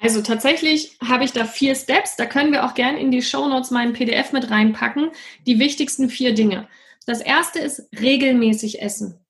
Also 0.00 0.22
tatsächlich 0.22 0.96
habe 1.06 1.24
ich 1.24 1.32
da 1.32 1.44
vier 1.44 1.74
Steps. 1.74 2.16
Da 2.16 2.24
können 2.24 2.52
wir 2.52 2.64
auch 2.64 2.74
gerne 2.74 2.98
in 2.98 3.10
die 3.10 3.22
Show 3.22 3.46
Notes 3.46 3.70
meinen 3.70 3.92
PDF 3.92 4.32
mit 4.32 4.50
reinpacken. 4.50 5.10
Die 5.46 5.58
wichtigsten 5.58 6.08
vier 6.08 6.34
Dinge. 6.34 6.68
Das 7.06 7.20
erste 7.20 7.58
ist 7.58 7.88
regelmäßig 8.00 8.80
essen. 8.80 9.20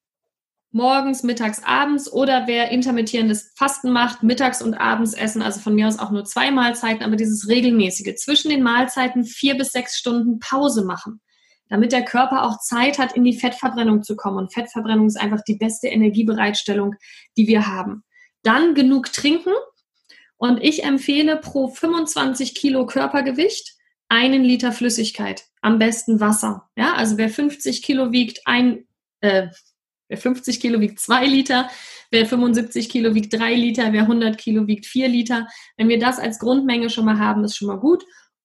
Morgens, 0.72 1.24
mittags, 1.24 1.64
abends 1.64 2.12
oder 2.12 2.46
wer 2.46 2.70
intermittierendes 2.70 3.52
Fasten 3.56 3.90
macht, 3.90 4.22
mittags 4.22 4.62
und 4.62 4.74
abends 4.74 5.14
essen, 5.14 5.42
also 5.42 5.58
von 5.58 5.74
mir 5.74 5.88
aus 5.88 5.98
auch 5.98 6.12
nur 6.12 6.24
zwei 6.24 6.53
Mahlzeiten, 6.53 7.02
aber 7.02 7.16
dieses 7.16 7.48
regelmäßige. 7.48 8.14
Zwischen 8.14 8.50
den 8.50 8.62
Mahlzeiten 8.62 9.24
vier 9.24 9.56
bis 9.56 9.72
sechs 9.72 9.98
Stunden 9.98 10.38
Pause 10.38 10.84
machen, 10.84 11.21
damit 11.68 11.90
der 11.90 12.04
Körper 12.04 12.44
auch 12.44 12.60
Zeit 12.60 13.00
hat, 13.00 13.16
in 13.16 13.24
die 13.24 13.37
Fettverbrennung 13.37 14.04
zu 14.04 14.14
kommen. 14.14 14.38
Und 14.38 14.54
Fettverbrennung 14.54 15.08
ist 15.08 15.21
einfach 15.21 15.40
die 15.40 15.56
beste 15.56 15.88
Energiebereitstellung, 15.88 16.95
die 17.37 17.48
wir 17.48 17.66
haben. 17.66 18.05
Dann 18.45 18.74
genug 18.74 19.12
trinken. 19.12 19.52
Und 20.41 20.62
ich 20.62 20.84
empfehle 20.84 21.36
pro 21.36 21.68
25 21.68 22.54
Kilo 22.54 22.86
Körpergewicht 22.86 23.74
einen 24.08 24.42
Liter 24.42 24.72
Flüssigkeit, 24.72 25.44
am 25.60 25.78
besten 25.78 26.18
Wasser. 26.18 26.70
Ja, 26.76 26.94
also 26.94 27.18
wer 27.18 27.28
50 27.28 27.82
Kilo 27.82 28.10
wiegt, 28.10 28.40
ein, 28.46 28.86
äh, 29.20 29.48
wer 30.08 30.16
50 30.16 30.58
Kilo 30.58 30.80
wiegt 30.80 30.98
zwei 30.98 31.26
Liter, 31.26 31.68
wer 32.10 32.24
75 32.24 32.88
Kilo 32.88 33.14
wiegt 33.14 33.34
drei 33.34 33.54
Liter, 33.54 33.92
wer 33.92 34.02
100 34.02 34.38
Kilo 34.38 34.66
wiegt 34.66 34.86
vier 34.86 35.08
Liter. 35.08 35.46
Wenn 35.76 35.90
wir 35.90 35.98
das 35.98 36.18
als 36.18 36.38
Grundmenge 36.38 36.88
schon 36.88 37.04
mal 37.04 37.18
haben, 37.18 37.45
ist 37.45 37.59
schon 37.59 37.68
mal 37.68 37.78
gut. 37.78 38.02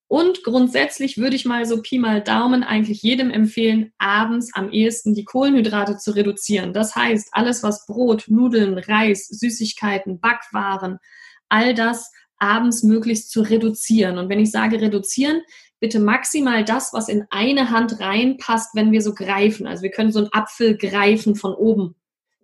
Und 0.07 0.43
grundsätzlich 0.43 1.17
würde 1.17 1.37
ich 1.37 1.45
mal 1.45 1.65
so 1.65 1.81
Pi 1.81 1.97
mal 1.97 2.21
Daumen 2.21 2.63
eigentlich 2.63 3.03
jedem 3.03 3.31
empfehlen, 3.31 3.93
abends 3.99 4.53
am 4.53 4.69
ehesten 4.69 5.13
die 5.13 5.23
Kohlenhydrate 5.23 5.97
zu 5.97 6.11
reduzieren. 6.11 6.73
Das 6.73 6.93
heißt, 6.93 7.29
alles 7.31 7.63
was 7.63 7.85
Brot, 7.85 8.25
Nudeln, 8.27 8.77
Reis, 8.77 9.27
Süßigkeiten, 9.27 10.19
Backwaren, 10.19 10.99
all 11.49 11.73
das 11.73 12.11
abends 12.37 12.83
möglichst 12.83 13.31
zu 13.31 13.41
reduzieren. 13.41 14.17
Und 14.17 14.29
wenn 14.29 14.39
ich 14.39 14.51
sage 14.51 14.81
reduzieren, 14.81 15.41
bitte 15.79 15.99
maximal 15.99 16.63
das, 16.63 16.93
was 16.93 17.09
in 17.09 17.25
eine 17.29 17.69
Hand 17.69 17.99
reinpasst, 17.99 18.75
wenn 18.75 18.91
wir 18.91 19.01
so 19.01 19.13
greifen. 19.13 19.67
Also 19.67 19.83
wir 19.83 19.91
können 19.91 20.11
so 20.11 20.19
einen 20.19 20.33
Apfel 20.33 20.77
greifen 20.77 21.35
von 21.35 21.53
oben. 21.53 21.95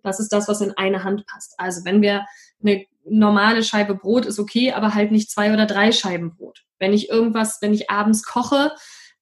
Das 0.02 0.20
ist 0.20 0.32
das, 0.32 0.48
was 0.48 0.60
in 0.60 0.72
eine 0.76 1.04
Hand 1.04 1.26
passt. 1.26 1.54
Also 1.58 1.84
wenn 1.84 2.02
wir 2.02 2.24
eine 2.62 2.84
normale 3.04 3.62
Scheibe 3.62 3.94
Brot 3.94 4.26
ist 4.26 4.38
okay, 4.38 4.72
aber 4.72 4.94
halt 4.94 5.12
nicht 5.12 5.30
zwei 5.30 5.52
oder 5.52 5.66
drei 5.66 5.92
Scheiben 5.92 6.34
Brot. 6.36 6.64
Wenn 6.78 6.92
ich 6.92 7.08
irgendwas, 7.08 7.58
wenn 7.60 7.74
ich 7.74 7.90
abends 7.90 8.24
koche, 8.24 8.72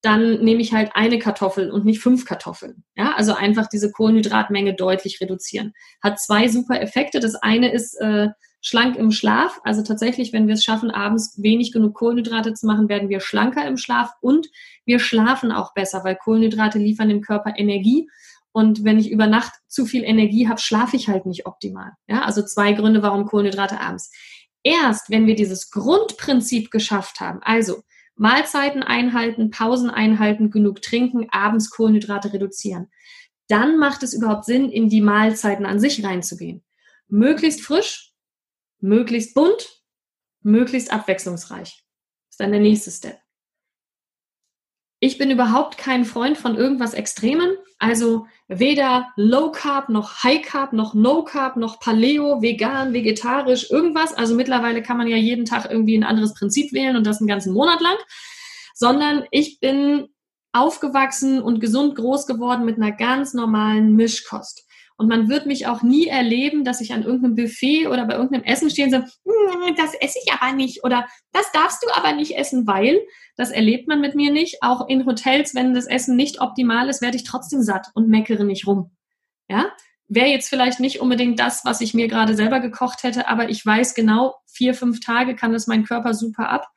dann 0.02 0.42
nehme 0.42 0.62
ich 0.62 0.72
halt 0.72 0.92
eine 0.94 1.18
Kartoffel 1.18 1.70
und 1.70 1.84
nicht 1.84 2.00
fünf 2.00 2.24
Kartoffeln. 2.24 2.84
Ja, 2.96 3.12
also 3.16 3.34
einfach 3.34 3.66
diese 3.66 3.90
Kohlenhydratmenge 3.90 4.74
deutlich 4.74 5.20
reduzieren. 5.20 5.74
Hat 6.02 6.18
zwei 6.18 6.48
super 6.48 6.80
Effekte. 6.80 7.20
Das 7.20 7.34
eine 7.34 7.70
ist 7.70 8.00
äh, 8.00 8.28
schlank 8.60 8.96
im 8.96 9.10
Schlaf. 9.10 9.60
Also 9.64 9.82
tatsächlich, 9.82 10.32
wenn 10.32 10.46
wir 10.46 10.54
es 10.54 10.64
schaffen, 10.64 10.90
abends 10.90 11.42
wenig 11.42 11.72
genug 11.72 11.94
Kohlenhydrate 11.94 12.54
zu 12.54 12.66
machen, 12.66 12.88
werden 12.88 13.08
wir 13.08 13.20
schlanker 13.20 13.66
im 13.66 13.76
Schlaf 13.76 14.12
und 14.20 14.48
wir 14.84 14.98
schlafen 14.98 15.52
auch 15.52 15.74
besser, 15.74 16.04
weil 16.04 16.16
Kohlenhydrate 16.16 16.78
liefern 16.78 17.08
dem 17.08 17.22
Körper 17.22 17.54
Energie. 17.56 18.08
Und 18.52 18.84
wenn 18.84 18.98
ich 18.98 19.10
über 19.10 19.26
Nacht 19.26 19.52
zu 19.68 19.86
viel 19.86 20.02
Energie 20.02 20.48
habe, 20.48 20.60
schlafe 20.60 20.96
ich 20.96 21.08
halt 21.08 21.24
nicht 21.24 21.46
optimal. 21.46 21.92
Ja, 22.08 22.22
also 22.22 22.42
zwei 22.42 22.72
Gründe, 22.72 23.02
warum 23.02 23.26
Kohlenhydrate 23.26 23.80
abends. 23.80 24.10
Erst 24.62 25.08
wenn 25.08 25.26
wir 25.26 25.36
dieses 25.36 25.70
Grundprinzip 25.70 26.70
geschafft 26.70 27.20
haben, 27.20 27.40
also 27.42 27.82
Mahlzeiten 28.16 28.82
einhalten, 28.82 29.50
Pausen 29.50 29.88
einhalten, 29.88 30.50
genug 30.50 30.82
trinken, 30.82 31.28
abends 31.30 31.70
Kohlenhydrate 31.70 32.34
reduzieren, 32.34 32.90
dann 33.48 33.78
macht 33.78 34.02
es 34.02 34.12
überhaupt 34.12 34.44
Sinn, 34.44 34.70
in 34.70 34.88
die 34.88 35.00
Mahlzeiten 35.00 35.64
an 35.64 35.80
sich 35.80 36.04
reinzugehen. 36.04 36.62
Möglichst 37.08 37.62
frisch, 37.62 38.09
möglichst 38.80 39.34
bunt, 39.34 39.82
möglichst 40.42 40.92
abwechslungsreich. 40.92 41.84
Das 42.28 42.32
ist 42.32 42.40
dann 42.40 42.52
der 42.52 42.60
nächste 42.60 42.90
Step. 42.90 43.18
Ich 45.02 45.16
bin 45.16 45.30
überhaupt 45.30 45.78
kein 45.78 46.04
Freund 46.04 46.36
von 46.36 46.56
irgendwas 46.56 46.92
Extremen. 46.92 47.56
Also 47.78 48.26
weder 48.48 49.08
Low 49.16 49.50
Carb 49.50 49.88
noch 49.88 50.22
High 50.22 50.42
Carb 50.42 50.74
noch 50.74 50.92
No 50.92 51.24
Carb 51.24 51.56
noch 51.56 51.80
Paleo, 51.80 52.42
vegan, 52.42 52.92
vegetarisch, 52.92 53.70
irgendwas. 53.70 54.12
Also 54.12 54.34
mittlerweile 54.34 54.82
kann 54.82 54.98
man 54.98 55.08
ja 55.08 55.16
jeden 55.16 55.46
Tag 55.46 55.70
irgendwie 55.70 55.96
ein 55.96 56.04
anderes 56.04 56.34
Prinzip 56.34 56.74
wählen 56.74 56.96
und 56.96 57.06
das 57.06 57.18
einen 57.18 57.28
ganzen 57.28 57.54
Monat 57.54 57.80
lang. 57.80 57.96
Sondern 58.74 59.24
ich 59.30 59.58
bin 59.58 60.08
aufgewachsen 60.52 61.40
und 61.40 61.60
gesund 61.60 61.94
groß 61.96 62.26
geworden 62.26 62.66
mit 62.66 62.76
einer 62.76 62.92
ganz 62.92 63.32
normalen 63.32 63.96
Mischkost. 63.96 64.66
Und 65.00 65.08
man 65.08 65.30
wird 65.30 65.46
mich 65.46 65.66
auch 65.66 65.82
nie 65.82 66.08
erleben, 66.08 66.62
dass 66.62 66.82
ich 66.82 66.92
an 66.92 67.04
irgendeinem 67.04 67.34
Buffet 67.34 67.86
oder 67.86 68.04
bei 68.04 68.16
irgendeinem 68.16 68.44
Essen 68.44 68.68
stehe 68.68 68.84
und 68.84 68.90
sage, 68.90 69.06
hm, 69.24 69.74
das 69.74 69.94
esse 69.94 70.18
ich 70.22 70.30
aber 70.30 70.52
nicht 70.54 70.84
oder 70.84 71.08
das 71.32 71.50
darfst 71.52 71.82
du 71.82 71.86
aber 71.94 72.12
nicht 72.12 72.36
essen, 72.36 72.66
weil 72.66 73.00
das 73.34 73.50
erlebt 73.50 73.88
man 73.88 74.02
mit 74.02 74.14
mir 74.14 74.30
nicht. 74.30 74.62
Auch 74.62 74.90
in 74.90 75.06
Hotels, 75.06 75.54
wenn 75.54 75.72
das 75.72 75.86
Essen 75.86 76.16
nicht 76.16 76.42
optimal 76.42 76.90
ist, 76.90 77.00
werde 77.00 77.16
ich 77.16 77.24
trotzdem 77.24 77.62
satt 77.62 77.86
und 77.94 78.10
meckere 78.10 78.44
nicht 78.44 78.66
rum. 78.66 78.90
Ja, 79.48 79.72
wäre 80.06 80.28
jetzt 80.28 80.50
vielleicht 80.50 80.80
nicht 80.80 81.00
unbedingt 81.00 81.40
das, 81.40 81.64
was 81.64 81.80
ich 81.80 81.94
mir 81.94 82.06
gerade 82.06 82.36
selber 82.36 82.60
gekocht 82.60 83.02
hätte, 83.02 83.26
aber 83.26 83.48
ich 83.48 83.64
weiß 83.64 83.94
genau, 83.94 84.34
vier, 84.52 84.74
fünf 84.74 85.00
Tage 85.00 85.34
kann 85.34 85.54
das 85.54 85.66
mein 85.66 85.84
Körper 85.84 86.12
super 86.12 86.50
ab. 86.50 86.68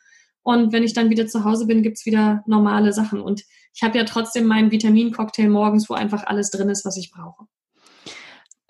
Und 0.44 0.72
wenn 0.72 0.84
ich 0.84 0.94
dann 0.94 1.10
wieder 1.10 1.28
zu 1.28 1.44
Hause 1.44 1.68
bin, 1.68 1.84
gibt's 1.84 2.06
wieder 2.06 2.42
normale 2.48 2.94
Sachen. 2.94 3.20
Und 3.20 3.44
ich 3.74 3.84
habe 3.84 3.98
ja 3.98 4.06
trotzdem 4.06 4.46
meinen 4.46 4.72
Vitamincocktail 4.72 5.50
morgens, 5.50 5.90
wo 5.90 5.94
einfach 5.94 6.24
alles 6.24 6.52
drin 6.52 6.70
ist, 6.70 6.86
was 6.86 6.96
ich 6.96 7.12
brauche. 7.12 7.48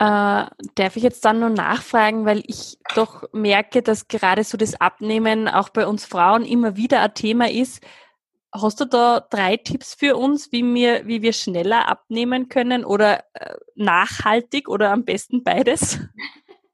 Äh, 0.03 0.47
darf 0.75 0.97
ich 0.97 1.03
jetzt 1.03 1.24
dann 1.24 1.40
nur 1.40 1.50
nachfragen, 1.50 2.25
weil 2.25 2.44
ich 2.46 2.78
doch 2.94 3.24
merke, 3.31 3.81
dass 3.81 4.09
gerade 4.09 4.44
so 4.44 4.58
das 4.58 4.75
Abnehmen 4.81 5.47
auch 5.47 5.69
bei 5.69 5.88
uns 5.88 6.06
Frauen 6.06 6.44
immer 6.44 6.75
wieder 6.75 7.02
ein 7.02 7.14
Thema 7.14 7.50
ist. 7.50 7.81
Hast 8.52 8.81
du 8.81 8.86
da 8.86 9.22
drei 9.22 9.56
Tipps 9.56 9.94
für 9.94 10.18
uns, 10.18 10.52
wie 10.52 10.62
wir, 10.74 11.08
wie 11.08 11.22
wir 11.22 11.31
schneller 11.31 11.88
abnehmen 11.88 12.50
können 12.50 12.84
oder 12.84 13.24
äh, 13.34 13.56
nachhaltig 13.75 14.68
oder 14.68 14.92
am 14.92 15.06
besten 15.06 15.42
beides? 15.42 16.00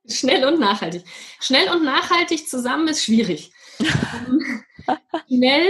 Schnell 0.08 0.44
und 0.46 0.60
nachhaltig. 0.60 1.04
Schnell 1.40 1.70
und 1.70 1.84
nachhaltig 1.84 2.50
zusammen 2.50 2.88
ist 2.88 3.04
schwierig. 3.04 3.52
Schnell 5.28 5.70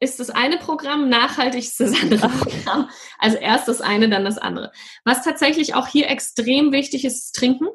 ist 0.00 0.20
das 0.20 0.30
eine 0.30 0.58
Programm, 0.58 1.08
nachhaltig 1.08 1.64
ist 1.64 1.80
das 1.80 2.00
andere 2.00 2.28
Programm. 2.28 2.90
Also 3.18 3.38
erst 3.38 3.68
das 3.68 3.80
eine, 3.80 4.08
dann 4.08 4.24
das 4.24 4.38
andere. 4.38 4.72
Was 5.04 5.22
tatsächlich 5.22 5.74
auch 5.74 5.86
hier 5.86 6.08
extrem 6.08 6.72
wichtig 6.72 7.04
ist, 7.04 7.26
ist 7.26 7.36
trinken. 7.36 7.68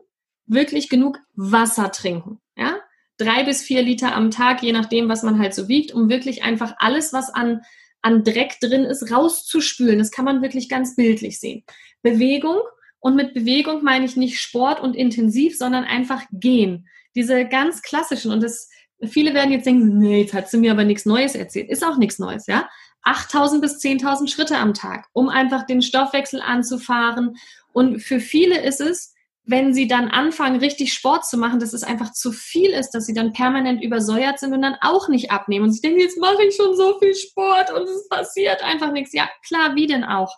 Wirklich 0.45 0.89
genug 0.89 1.19
Wasser 1.35 1.91
trinken. 1.91 2.39
Ja? 2.55 2.77
Drei 3.17 3.43
bis 3.43 3.61
vier 3.61 3.81
Liter 3.81 4.15
am 4.15 4.31
Tag, 4.31 4.63
je 4.63 4.71
nachdem, 4.71 5.09
was 5.09 5.23
man 5.23 5.39
halt 5.39 5.53
so 5.53 5.67
wiegt, 5.67 5.93
um 5.93 6.09
wirklich 6.09 6.43
einfach 6.43 6.75
alles, 6.77 7.13
was 7.13 7.29
an, 7.29 7.61
an 8.01 8.23
Dreck 8.23 8.59
drin 8.59 8.85
ist, 8.85 9.11
rauszuspülen. 9.11 9.99
Das 9.99 10.11
kann 10.11 10.25
man 10.25 10.41
wirklich 10.41 10.69
ganz 10.69 10.95
bildlich 10.95 11.39
sehen. 11.39 11.63
Bewegung. 12.01 12.57
Und 13.01 13.15
mit 13.15 13.33
Bewegung 13.33 13.83
meine 13.83 14.05
ich 14.05 14.17
nicht 14.17 14.39
Sport 14.39 14.81
und 14.81 14.95
intensiv, 14.95 15.57
sondern 15.57 15.85
einfach 15.85 16.23
gehen. 16.31 16.87
Diese 17.15 17.45
ganz 17.45 17.81
klassischen, 17.81 18.31
und 18.31 18.43
das 18.43 18.69
Viele 19.07 19.33
werden 19.33 19.51
jetzt 19.51 19.65
denken, 19.65 19.97
nee, 19.97 20.21
jetzt 20.21 20.33
hat 20.33 20.49
sie 20.49 20.57
mir 20.57 20.71
aber 20.71 20.83
nichts 20.83 21.05
Neues 21.05 21.35
erzählt. 21.35 21.69
Ist 21.69 21.85
auch 21.85 21.97
nichts 21.97 22.19
Neues, 22.19 22.47
ja? 22.47 22.69
8000 23.03 23.61
bis 23.61 23.79
10.000 23.79 24.27
Schritte 24.29 24.57
am 24.57 24.73
Tag, 24.73 25.07
um 25.13 25.29
einfach 25.29 25.65
den 25.65 25.81
Stoffwechsel 25.81 26.41
anzufahren. 26.41 27.37
Und 27.71 28.01
für 28.01 28.19
viele 28.19 28.61
ist 28.61 28.81
es, 28.81 29.13
wenn 29.45 29.73
sie 29.73 29.87
dann 29.87 30.09
anfangen, 30.09 30.59
richtig 30.59 30.93
Sport 30.93 31.25
zu 31.25 31.35
machen, 31.37 31.59
dass 31.59 31.73
es 31.73 31.83
einfach 31.83 32.11
zu 32.11 32.31
viel 32.31 32.69
ist, 32.69 32.91
dass 32.91 33.07
sie 33.07 33.15
dann 33.15 33.33
permanent 33.33 33.83
übersäuert 33.83 34.37
sind 34.37 34.53
und 34.53 34.61
dann 34.61 34.75
auch 34.81 35.07
nicht 35.09 35.31
abnehmen. 35.31 35.65
Und 35.65 35.71
sie 35.71 35.81
denken, 35.81 35.99
jetzt 35.99 36.19
mache 36.19 36.43
ich 36.43 36.55
schon 36.55 36.75
so 36.75 36.99
viel 36.99 37.15
Sport 37.15 37.71
und 37.71 37.83
es 37.83 38.07
passiert 38.09 38.63
einfach 38.63 38.91
nichts. 38.91 39.11
Ja, 39.11 39.27
klar, 39.47 39.75
wie 39.75 39.87
denn 39.87 40.03
auch? 40.03 40.37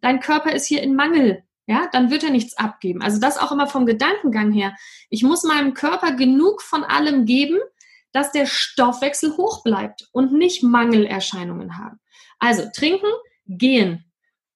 Dein 0.00 0.20
Körper 0.20 0.52
ist 0.52 0.66
hier 0.66 0.82
in 0.82 0.94
Mangel. 0.94 1.42
Ja, 1.66 1.88
dann 1.92 2.10
wird 2.10 2.22
er 2.22 2.30
nichts 2.30 2.56
abgeben. 2.56 3.02
Also 3.02 3.18
das 3.18 3.38
auch 3.38 3.50
immer 3.50 3.66
vom 3.66 3.86
Gedankengang 3.86 4.52
her. 4.52 4.76
Ich 5.10 5.22
muss 5.22 5.42
meinem 5.42 5.74
Körper 5.74 6.12
genug 6.12 6.62
von 6.62 6.84
allem 6.84 7.24
geben, 7.24 7.58
dass 8.12 8.32
der 8.32 8.46
Stoffwechsel 8.46 9.36
hoch 9.36 9.62
bleibt 9.62 10.08
und 10.12 10.32
nicht 10.32 10.62
Mangelerscheinungen 10.62 11.78
haben. 11.78 11.98
Also 12.38 12.64
trinken, 12.74 13.10
gehen. 13.46 14.04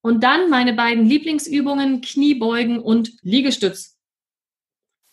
Und 0.00 0.22
dann 0.22 0.50
meine 0.50 0.72
beiden 0.72 1.04
Lieblingsübungen, 1.04 2.00
Kniebeugen 2.00 2.78
und 2.78 3.12
Liegestütz. 3.22 3.98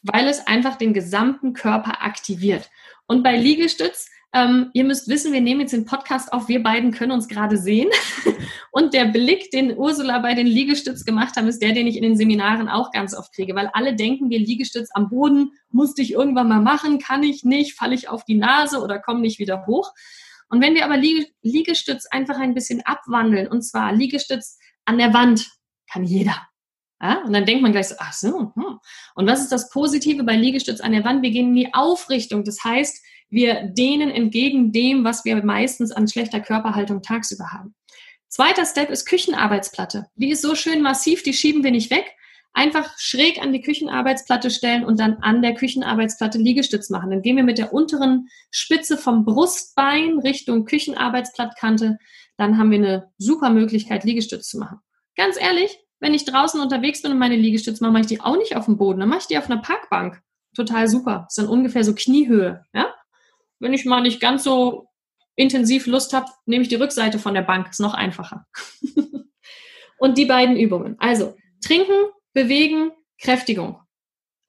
Weil 0.02 0.28
es 0.28 0.46
einfach 0.46 0.76
den 0.76 0.94
gesamten 0.94 1.54
Körper 1.54 2.04
aktiviert. 2.04 2.70
Und 3.08 3.24
bei 3.24 3.38
Liegestütz 3.38 4.10
ähm, 4.34 4.72
ihr 4.74 4.84
müsst 4.84 5.08
wissen, 5.08 5.32
wir 5.32 5.42
nehmen 5.42 5.62
jetzt 5.62 5.74
den 5.74 5.86
Podcast 5.86 6.34
auf, 6.34 6.48
wir 6.48 6.64
beiden 6.64 6.92
können 6.92 7.12
uns 7.12 7.28
gerade 7.28 7.58
sehen. 7.58 7.90
Und 8.72 8.94
der 8.96 9.06
Blick, 9.06 9.52
den 9.52 9.78
Ursula 9.78 10.20
bei 10.20 10.34
den 10.34 10.48
Liegestütz 10.48 11.06
gemacht 11.06 11.36
haben, 11.36 11.48
ist 11.48 11.62
der, 11.62 11.74
den 11.74 11.86
ich 11.86 11.98
in 11.98 12.04
den 12.04 12.18
Seminaren 12.18 12.68
auch 12.68 12.92
ganz 12.92 13.16
oft 13.16 13.34
kriege, 13.34 13.54
weil 13.54 13.70
alle 13.74 13.96
denken, 13.96 14.32
wir 14.32 14.40
Liegestütz 14.40 14.90
am 14.94 15.10
Boden, 15.10 15.52
musste 15.70 16.02
ich 16.02 16.14
irgendwann 16.14 16.48
mal 16.48 16.62
machen, 16.62 16.98
kann 16.98 17.22
ich 17.22 17.44
nicht, 17.44 17.76
falle 17.76 17.94
ich 17.94 18.10
auf 18.10 18.26
die 18.26 18.36
Nase 18.36 18.82
oder 18.82 19.00
komme 19.00 19.22
nicht 19.22 19.38
wieder 19.38 19.68
hoch. 19.68 19.94
Und 20.50 20.62
wenn 20.62 20.74
wir 20.74 20.86
aber 20.86 20.98
Liegestütz 21.42 22.08
einfach 22.08 22.38
ein 22.38 22.56
bisschen 22.56 22.82
abwandeln, 22.86 23.48
und 23.48 23.62
zwar 23.62 23.94
Liegestütz 23.94 24.58
an 24.86 24.98
der 24.98 25.14
Wand, 25.14 25.52
kann 25.92 26.04
jeder. 26.04 26.36
Ja? 27.02 27.22
Und 27.24 27.34
dann 27.34 27.46
denkt 27.46 27.62
man 27.62 27.72
gleich 27.72 27.90
so, 27.90 27.96
ach 28.00 28.14
so. 28.14 28.52
Hm. 28.56 28.80
Und 29.16 29.28
was 29.28 29.42
ist 29.42 29.52
das 29.52 29.70
Positive 29.70 30.24
bei 30.24 30.36
Liegestütz 30.36 30.82
an 30.82 30.92
der 30.92 31.04
Wand? 31.04 31.22
Wir 31.22 31.32
gehen 31.32 31.50
in 31.50 31.56
die 31.56 31.74
Aufrichtung. 31.74 32.44
Das 32.44 32.64
heißt, 32.64 33.04
Wir 33.34 33.64
dehnen 33.64 34.12
entgegen 34.12 34.72
dem, 34.72 35.04
was 35.04 35.26
wir 35.26 35.44
meistens 35.44 35.92
an 35.92 36.08
schlechter 36.08 36.40
Körperhaltung 36.40 37.02
tagsüber 37.02 37.52
haben. 37.52 37.74
Zweiter 38.28 38.64
Step 38.64 38.92
ist 38.92 39.08
Küchenarbeitsplatte. 39.08 40.06
Die 40.14 40.30
ist 40.30 40.44
so 40.44 40.54
schön 40.54 40.84
massiv, 40.84 41.24
die 41.24 41.34
schieben 41.34 41.64
wir 41.64 41.72
nicht 41.72 41.90
weg. 41.90 42.06
Einfach 42.54 42.94
schräg 43.00 43.42
an 43.42 43.52
die 43.52 43.62
Küchenarbeitsplatte 43.62 44.52
stellen 44.52 44.86
und 44.86 45.00
dann 45.00 45.18
an 45.24 45.42
der 45.42 45.56
Küchenarbeitsplatte 45.56 46.38
Liegestütz 46.38 46.92
machen. 46.92 47.10
Dann 47.10 47.24
gehen 47.24 47.36
wir 47.36 47.44
mit 47.44 47.58
der 47.58 47.74
unteren 47.74 48.28
Spitze 48.52 49.00
vom 49.00 49.26
Brustbein 49.26 50.20
Richtung 50.20 50.66
Küchenarbeitsplattkante. 50.66 51.98
Dann 52.38 52.60
haben 52.60 52.70
wir 52.70 52.78
eine 52.78 53.12
super 53.18 53.50
Möglichkeit, 53.50 54.04
Liegestütz 54.04 54.48
zu 54.48 54.60
machen. 54.60 54.78
Ganz 55.16 55.42
ehrlich, 55.42 55.80
wenn 56.00 56.14
ich 56.14 56.26
draußen 56.26 56.62
unterwegs 56.62 57.02
bin 57.02 57.12
und 57.12 57.18
meine 57.18 57.36
Liegestütze 57.36 57.84
mache, 57.84 57.94
mache 57.94 58.02
ich 58.02 58.10
die 58.10 58.22
auch 58.22 58.38
nicht 58.38 58.56
auf 58.56 58.66
dem 58.66 58.78
Boden, 58.78 59.00
dann 59.00 59.10
mache 59.10 59.22
ich 59.22 59.28
die 59.28 59.40
auf 59.40 59.50
einer 59.50 59.60
Parkbank. 59.64 60.22
Total 60.56 60.88
super. 60.88 61.26
Das 61.26 61.36
ist 61.36 61.44
dann 61.44 61.52
ungefähr 61.52 61.84
so 61.84 61.96
Kniehöhe. 61.96 62.64
Ja? 62.76 62.93
Wenn 63.64 63.74
ich 63.74 63.86
mal 63.86 64.02
nicht 64.02 64.20
ganz 64.20 64.44
so 64.44 64.90
intensiv 65.36 65.88
Lust 65.88 66.14
habe, 66.14 66.28
nehme 66.46 66.64
ich 66.64 66.70
die 66.70 66.76
Rückseite 66.76 67.18
von 67.18 67.34
der 67.34 67.42
Bank. 67.42 67.70
Ist 67.70 67.80
noch 67.80 67.94
einfacher. 67.94 68.46
und 69.98 70.18
die 70.18 70.26
beiden 70.26 70.58
Übungen. 70.58 70.98
Also 71.00 71.36
trinken, 71.66 72.12
bewegen, 72.34 72.92
Kräftigung 73.20 73.80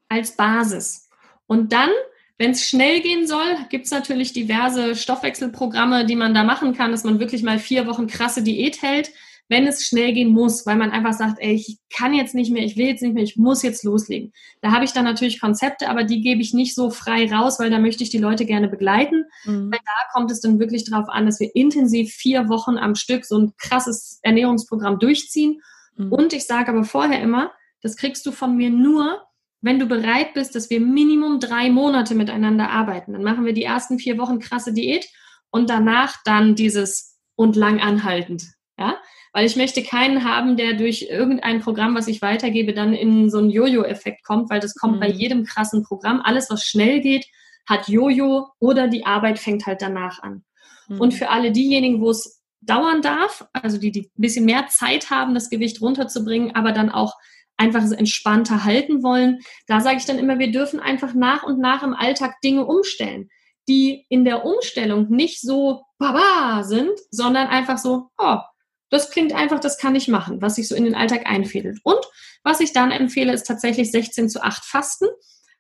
als 0.08 0.36
Basis. 0.36 1.08
Und 1.46 1.72
dann, 1.72 1.90
wenn 2.38 2.50
es 2.50 2.68
schnell 2.68 3.00
gehen 3.00 3.26
soll, 3.26 3.56
gibt 3.70 3.86
es 3.86 3.92
natürlich 3.92 4.32
diverse 4.32 4.96
Stoffwechselprogramme, 4.96 6.06
die 6.06 6.16
man 6.16 6.34
da 6.34 6.42
machen 6.42 6.74
kann, 6.74 6.90
dass 6.90 7.04
man 7.04 7.20
wirklich 7.20 7.42
mal 7.42 7.58
vier 7.58 7.86
Wochen 7.86 8.08
krasse 8.08 8.42
Diät 8.42 8.82
hält 8.82 9.10
wenn 9.48 9.66
es 9.66 9.84
schnell 9.84 10.12
gehen 10.14 10.30
muss, 10.30 10.64
weil 10.64 10.76
man 10.76 10.90
einfach 10.90 11.12
sagt, 11.12 11.38
ey, 11.38 11.54
ich 11.54 11.78
kann 11.94 12.14
jetzt 12.14 12.34
nicht 12.34 12.50
mehr, 12.50 12.64
ich 12.64 12.76
will 12.76 12.86
jetzt 12.86 13.02
nicht 13.02 13.14
mehr, 13.14 13.22
ich 13.22 13.36
muss 13.36 13.62
jetzt 13.62 13.84
loslegen. 13.84 14.32
Da 14.62 14.70
habe 14.70 14.84
ich 14.84 14.92
dann 14.92 15.04
natürlich 15.04 15.40
Konzepte, 15.40 15.90
aber 15.90 16.04
die 16.04 16.22
gebe 16.22 16.40
ich 16.40 16.54
nicht 16.54 16.74
so 16.74 16.90
frei 16.90 17.30
raus, 17.30 17.58
weil 17.58 17.70
da 17.70 17.78
möchte 17.78 18.02
ich 18.02 18.10
die 18.10 18.18
Leute 18.18 18.46
gerne 18.46 18.68
begleiten. 18.68 19.24
Mhm. 19.44 19.70
Weil 19.70 19.80
da 19.84 20.12
kommt 20.12 20.30
es 20.30 20.40
dann 20.40 20.58
wirklich 20.58 20.84
darauf 20.84 21.08
an, 21.08 21.26
dass 21.26 21.40
wir 21.40 21.54
intensiv 21.54 22.12
vier 22.12 22.48
Wochen 22.48 22.78
am 22.78 22.94
Stück 22.94 23.26
so 23.26 23.38
ein 23.38 23.52
krasses 23.58 24.18
Ernährungsprogramm 24.22 24.98
durchziehen. 24.98 25.60
Mhm. 25.96 26.10
Und 26.10 26.32
ich 26.32 26.46
sage 26.46 26.70
aber 26.70 26.84
vorher 26.84 27.20
immer, 27.20 27.52
das 27.82 27.96
kriegst 27.96 28.24
du 28.24 28.32
von 28.32 28.56
mir 28.56 28.70
nur, 28.70 29.22
wenn 29.60 29.78
du 29.78 29.86
bereit 29.86 30.32
bist, 30.34 30.54
dass 30.54 30.70
wir 30.70 30.80
Minimum 30.80 31.38
drei 31.38 31.70
Monate 31.70 32.14
miteinander 32.14 32.70
arbeiten. 32.70 33.12
Dann 33.12 33.22
machen 33.22 33.44
wir 33.44 33.52
die 33.52 33.62
ersten 33.62 33.98
vier 33.98 34.16
Wochen 34.18 34.38
krasse 34.38 34.72
Diät 34.72 35.06
und 35.50 35.68
danach 35.68 36.16
dann 36.24 36.54
dieses 36.54 37.18
und 37.36 37.56
lang 37.56 37.80
anhaltend. 37.80 38.44
Ja, 38.78 38.96
weil 39.34 39.46
ich 39.46 39.56
möchte 39.56 39.82
keinen 39.82 40.24
haben, 40.24 40.56
der 40.56 40.74
durch 40.74 41.08
irgendein 41.10 41.60
Programm, 41.60 41.96
was 41.96 42.06
ich 42.06 42.22
weitergebe, 42.22 42.72
dann 42.72 42.94
in 42.94 43.28
so 43.28 43.38
einen 43.38 43.50
Jojo-Effekt 43.50 44.24
kommt, 44.24 44.48
weil 44.48 44.60
das 44.60 44.76
kommt 44.76 44.96
mhm. 44.96 45.00
bei 45.00 45.08
jedem 45.08 45.44
krassen 45.44 45.82
Programm. 45.82 46.22
Alles, 46.22 46.48
was 46.50 46.62
schnell 46.62 47.00
geht, 47.00 47.26
hat 47.68 47.88
Jojo 47.88 48.46
oder 48.60 48.86
die 48.86 49.04
Arbeit 49.04 49.40
fängt 49.40 49.66
halt 49.66 49.82
danach 49.82 50.22
an. 50.22 50.44
Mhm. 50.86 51.00
Und 51.00 51.14
für 51.14 51.30
alle 51.30 51.50
diejenigen, 51.50 52.00
wo 52.00 52.10
es 52.10 52.42
dauern 52.60 53.02
darf, 53.02 53.44
also 53.52 53.76
die, 53.76 53.90
die 53.90 54.02
ein 54.02 54.22
bisschen 54.22 54.44
mehr 54.44 54.68
Zeit 54.68 55.10
haben, 55.10 55.34
das 55.34 55.50
Gewicht 55.50 55.82
runterzubringen, 55.82 56.54
aber 56.54 56.70
dann 56.70 56.90
auch 56.90 57.14
einfach 57.56 57.82
entspannter 57.90 58.62
halten 58.64 59.02
wollen, 59.02 59.40
da 59.66 59.80
sage 59.80 59.96
ich 59.96 60.04
dann 60.04 60.20
immer, 60.20 60.38
wir 60.38 60.52
dürfen 60.52 60.78
einfach 60.78 61.12
nach 61.12 61.42
und 61.42 61.58
nach 61.58 61.82
im 61.82 61.94
Alltag 61.94 62.40
Dinge 62.42 62.64
umstellen, 62.64 63.28
die 63.68 64.06
in 64.08 64.24
der 64.24 64.44
Umstellung 64.44 65.08
nicht 65.10 65.40
so 65.40 65.82
baba 65.98 66.62
sind, 66.62 66.92
sondern 67.10 67.48
einfach 67.48 67.78
so, 67.78 68.10
oh, 68.16 68.38
das 68.94 69.10
klingt 69.10 69.32
einfach, 69.32 69.60
das 69.60 69.78
kann 69.78 69.96
ich 69.96 70.08
machen, 70.08 70.40
was 70.40 70.54
sich 70.54 70.68
so 70.68 70.74
in 70.74 70.84
den 70.84 70.94
Alltag 70.94 71.26
einfädelt. 71.26 71.80
Und 71.82 72.00
was 72.44 72.60
ich 72.60 72.72
dann 72.72 72.90
empfehle, 72.90 73.32
ist 73.32 73.46
tatsächlich 73.46 73.90
16 73.90 74.28
zu 74.28 74.42
8 74.42 74.64
Fasten. 74.64 75.06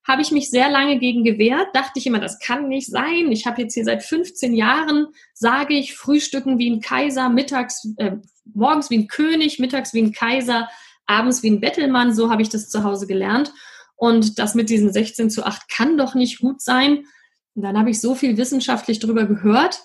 Habe 0.06 0.22
ich 0.22 0.30
mich 0.30 0.50
sehr 0.50 0.70
lange 0.70 0.98
gegen 0.98 1.24
gewehrt, 1.24 1.68
dachte 1.74 1.98
ich 1.98 2.06
immer, 2.06 2.20
das 2.20 2.38
kann 2.38 2.68
nicht 2.68 2.90
sein. 2.90 3.32
Ich 3.32 3.46
habe 3.46 3.62
jetzt 3.62 3.74
hier 3.74 3.84
seit 3.84 4.04
15 4.04 4.54
Jahren, 4.54 5.08
sage 5.32 5.74
ich, 5.74 5.96
Frühstücken 5.96 6.58
wie 6.58 6.70
ein 6.70 6.80
Kaiser, 6.80 7.28
mittags, 7.28 7.88
äh, 7.96 8.12
morgens 8.44 8.90
wie 8.90 8.98
ein 8.98 9.08
König, 9.08 9.58
mittags 9.58 9.94
wie 9.94 10.02
ein 10.02 10.12
Kaiser, 10.12 10.68
abends 11.06 11.42
wie 11.42 11.50
ein 11.50 11.60
Bettelmann. 11.60 12.14
So 12.14 12.30
habe 12.30 12.42
ich 12.42 12.50
das 12.50 12.68
zu 12.68 12.84
Hause 12.84 13.06
gelernt. 13.06 13.52
Und 13.96 14.38
das 14.38 14.54
mit 14.54 14.70
diesen 14.70 14.92
16 14.92 15.30
zu 15.30 15.44
8 15.44 15.68
kann 15.68 15.96
doch 15.98 16.14
nicht 16.14 16.40
gut 16.40 16.60
sein. 16.60 17.06
Und 17.54 17.62
dann 17.62 17.78
habe 17.78 17.90
ich 17.90 18.00
so 18.00 18.14
viel 18.14 18.36
wissenschaftlich 18.36 18.98
drüber 19.00 19.24
gehört. 19.24 19.80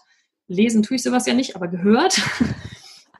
Lesen 0.48 0.84
tue 0.84 0.98
ich 0.98 1.04
sowas 1.04 1.26
ja 1.26 1.34
nicht, 1.34 1.56
aber 1.56 1.68
gehört. 1.68 2.22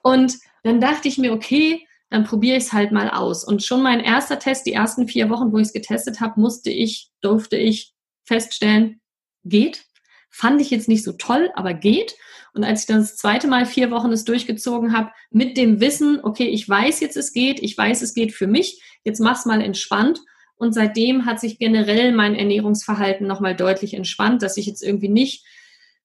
Und 0.04 0.38
dann 0.64 0.82
dachte 0.82 1.08
ich 1.08 1.18
mir, 1.18 1.34
okay, 1.34 1.86
dann 2.10 2.24
probiere 2.24 2.58
ich 2.58 2.64
es 2.66 2.74
halt 2.74 2.92
mal 2.92 3.10
aus. 3.10 3.44
Und 3.44 3.64
schon 3.64 3.84
mein 3.84 4.00
erster 4.00 4.40
Test, 4.40 4.66
die 4.66 4.74
ersten 4.74 5.08
vier 5.08 5.30
Wochen, 5.30 5.52
wo 5.52 5.58
ich 5.58 5.68
es 5.68 5.74
getestet 5.74 6.20
habe, 6.20 6.40
musste 6.40 6.72
ich, 6.72 7.12
durfte 7.22 7.58
ich 7.58 7.94
feststellen, 8.26 9.00
geht. 9.44 9.86
Fand 10.32 10.62
ich 10.62 10.70
jetzt 10.70 10.88
nicht 10.88 11.04
so 11.04 11.14
toll, 11.14 11.52
aber 11.56 11.74
geht. 11.74 12.16
Und 12.54 12.64
als 12.64 12.82
ich 12.82 12.88
dann 12.88 13.00
das 13.00 13.16
zweite 13.16 13.48
Mal 13.48 13.66
vier 13.66 13.92
Wochen 13.92 14.12
es 14.12 14.26
durchgezogen 14.26 14.96
habe, 14.96 15.12
mit 15.30 15.58
dem 15.58 15.80
Wissen, 15.80 16.20
okay, 16.24 16.48
ich 16.48 16.68
weiß 16.68 17.00
jetzt, 17.00 17.18
es 17.18 17.32
geht, 17.32 17.62
ich 17.62 17.78
weiß, 17.78 18.02
es 18.02 18.14
geht 18.14 18.34
für 18.34 18.48
mich, 18.48 18.82
jetzt 19.04 19.20
mach's 19.20 19.46
mal 19.46 19.62
entspannt. 19.62 20.20
Und 20.56 20.74
seitdem 20.74 21.26
hat 21.26 21.40
sich 21.40 21.58
generell 21.58 22.12
mein 22.12 22.36
Ernährungsverhalten 22.36 23.26
nochmal 23.26 23.56
deutlich 23.56 23.94
entspannt, 23.94 24.42
dass 24.42 24.58
ich 24.58 24.66
jetzt 24.66 24.84
irgendwie 24.84 25.10
nicht 25.10 25.46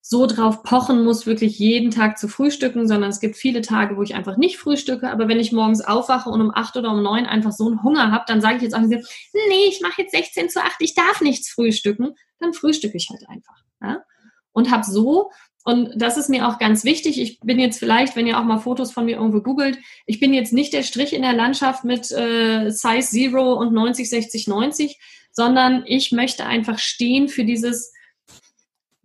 so 0.06 0.26
drauf 0.26 0.62
pochen 0.62 1.02
muss, 1.02 1.24
wirklich 1.24 1.58
jeden 1.58 1.90
Tag 1.90 2.18
zu 2.18 2.28
frühstücken, 2.28 2.86
sondern 2.86 3.08
es 3.08 3.20
gibt 3.20 3.36
viele 3.36 3.62
Tage, 3.62 3.96
wo 3.96 4.02
ich 4.02 4.14
einfach 4.14 4.36
nicht 4.36 4.58
frühstücke. 4.58 5.10
Aber 5.10 5.28
wenn 5.28 5.40
ich 5.40 5.50
morgens 5.50 5.80
aufwache 5.80 6.28
und 6.28 6.42
um 6.42 6.50
acht 6.54 6.76
oder 6.76 6.90
um 6.90 7.02
neun 7.02 7.24
einfach 7.24 7.52
so 7.52 7.66
einen 7.66 7.82
Hunger 7.82 8.12
habe, 8.12 8.24
dann 8.28 8.42
sage 8.42 8.56
ich 8.56 8.62
jetzt 8.62 8.74
auch 8.74 8.80
nicht, 8.80 9.02
nee, 9.32 9.64
ich 9.66 9.80
mache 9.80 10.02
jetzt 10.02 10.12
16 10.12 10.50
zu 10.50 10.62
8, 10.62 10.74
ich 10.80 10.94
darf 10.94 11.22
nichts 11.22 11.48
frühstücken. 11.48 12.16
Dann 12.38 12.52
frühstücke 12.52 12.98
ich 12.98 13.08
halt 13.08 13.26
einfach. 13.30 13.56
Ja? 13.80 14.04
Und 14.52 14.70
habe 14.70 14.84
so, 14.84 15.30
und 15.64 15.94
das 15.96 16.18
ist 16.18 16.28
mir 16.28 16.48
auch 16.48 16.58
ganz 16.58 16.84
wichtig, 16.84 17.18
ich 17.18 17.40
bin 17.40 17.58
jetzt 17.58 17.78
vielleicht, 17.78 18.14
wenn 18.14 18.26
ihr 18.26 18.38
auch 18.38 18.44
mal 18.44 18.58
Fotos 18.58 18.92
von 18.92 19.06
mir 19.06 19.16
irgendwo 19.16 19.40
googelt, 19.40 19.78
ich 20.04 20.20
bin 20.20 20.34
jetzt 20.34 20.52
nicht 20.52 20.74
der 20.74 20.82
Strich 20.82 21.14
in 21.14 21.22
der 21.22 21.32
Landschaft 21.32 21.82
mit 21.82 22.12
äh, 22.12 22.68
Size 22.68 23.08
Zero 23.08 23.54
und 23.54 23.72
90, 23.72 24.10
60, 24.10 24.48
90, 24.48 25.00
sondern 25.32 25.82
ich 25.86 26.12
möchte 26.12 26.44
einfach 26.44 26.78
stehen 26.78 27.28
für 27.28 27.46
dieses 27.46 27.94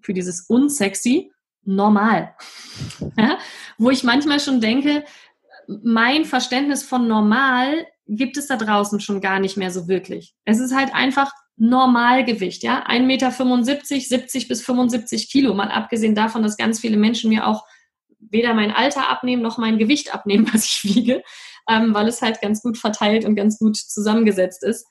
für 0.09 0.13
dieses 0.15 0.41
unsexy 0.47 1.31
normal. 1.63 2.33
Ja? 3.15 3.38
Wo 3.77 3.91
ich 3.91 4.03
manchmal 4.03 4.39
schon 4.39 4.59
denke, 4.59 5.06
mein 5.67 6.25
Verständnis 6.25 6.81
von 6.81 7.07
normal 7.07 7.85
gibt 8.07 8.35
es 8.38 8.47
da 8.47 8.56
draußen 8.57 9.00
schon 9.01 9.21
gar 9.21 9.39
nicht 9.39 9.56
mehr 9.56 9.69
so 9.69 9.88
wirklich. 9.88 10.33
Es 10.45 10.59
ist 10.59 10.75
halt 10.75 10.95
einfach 10.95 11.31
Normalgewicht, 11.57 12.63
ja, 12.63 12.88
1,75 12.88 13.01
Meter, 13.06 13.31
70 13.31 14.47
bis 14.47 14.63
75 14.63 15.29
Kilo, 15.29 15.53
mal 15.53 15.69
abgesehen 15.69 16.15
davon, 16.15 16.41
dass 16.41 16.57
ganz 16.57 16.80
viele 16.80 16.97
Menschen 16.97 17.30
mir 17.30 17.45
auch 17.45 17.68
weder 18.18 18.56
mein 18.56 18.71
Alter 18.71 19.09
abnehmen 19.09 19.44
noch 19.44 19.59
mein 19.59 19.78
Gewicht 19.78 20.11
abnehmen, 20.11 20.49
was 20.54 20.66
ich 20.66 20.95
wiege, 20.95 21.21
ähm, 21.69 21.94
weil 21.94 22.07
es 22.07 22.23
halt 22.23 22.42
ganz 22.42 22.63
gut 22.63 22.80
verteilt 22.80 23.25
und 23.25 23.35
ganz 23.35 23.59
gut 23.59 23.78
zusammengesetzt 23.78 24.63
ist. 24.63 24.87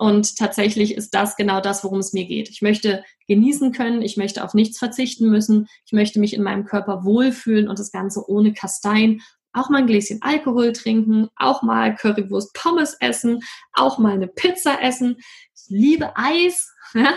Und 0.00 0.38
tatsächlich 0.38 0.94
ist 0.94 1.10
das 1.10 1.36
genau 1.36 1.60
das, 1.60 1.84
worum 1.84 1.98
es 1.98 2.14
mir 2.14 2.24
geht. 2.24 2.48
Ich 2.48 2.62
möchte 2.62 3.04
genießen 3.28 3.72
können, 3.72 4.00
ich 4.00 4.16
möchte 4.16 4.42
auf 4.42 4.54
nichts 4.54 4.78
verzichten 4.78 5.28
müssen, 5.28 5.68
ich 5.84 5.92
möchte 5.92 6.18
mich 6.20 6.32
in 6.32 6.42
meinem 6.42 6.64
Körper 6.64 7.04
wohlfühlen 7.04 7.68
und 7.68 7.78
das 7.78 7.92
Ganze 7.92 8.26
ohne 8.26 8.54
Kastein. 8.54 9.20
Auch 9.52 9.68
mal 9.68 9.80
ein 9.80 9.86
Gläschen 9.86 10.22
Alkohol 10.22 10.72
trinken, 10.72 11.28
auch 11.36 11.60
mal 11.60 11.94
Currywurst 11.94 12.54
Pommes 12.54 12.96
essen, 13.00 13.40
auch 13.74 13.98
mal 13.98 14.14
eine 14.14 14.26
Pizza 14.26 14.82
essen. 14.82 15.18
Ich 15.54 15.64
liebe 15.68 16.16
Eis. 16.16 16.72
Ja? 16.94 17.12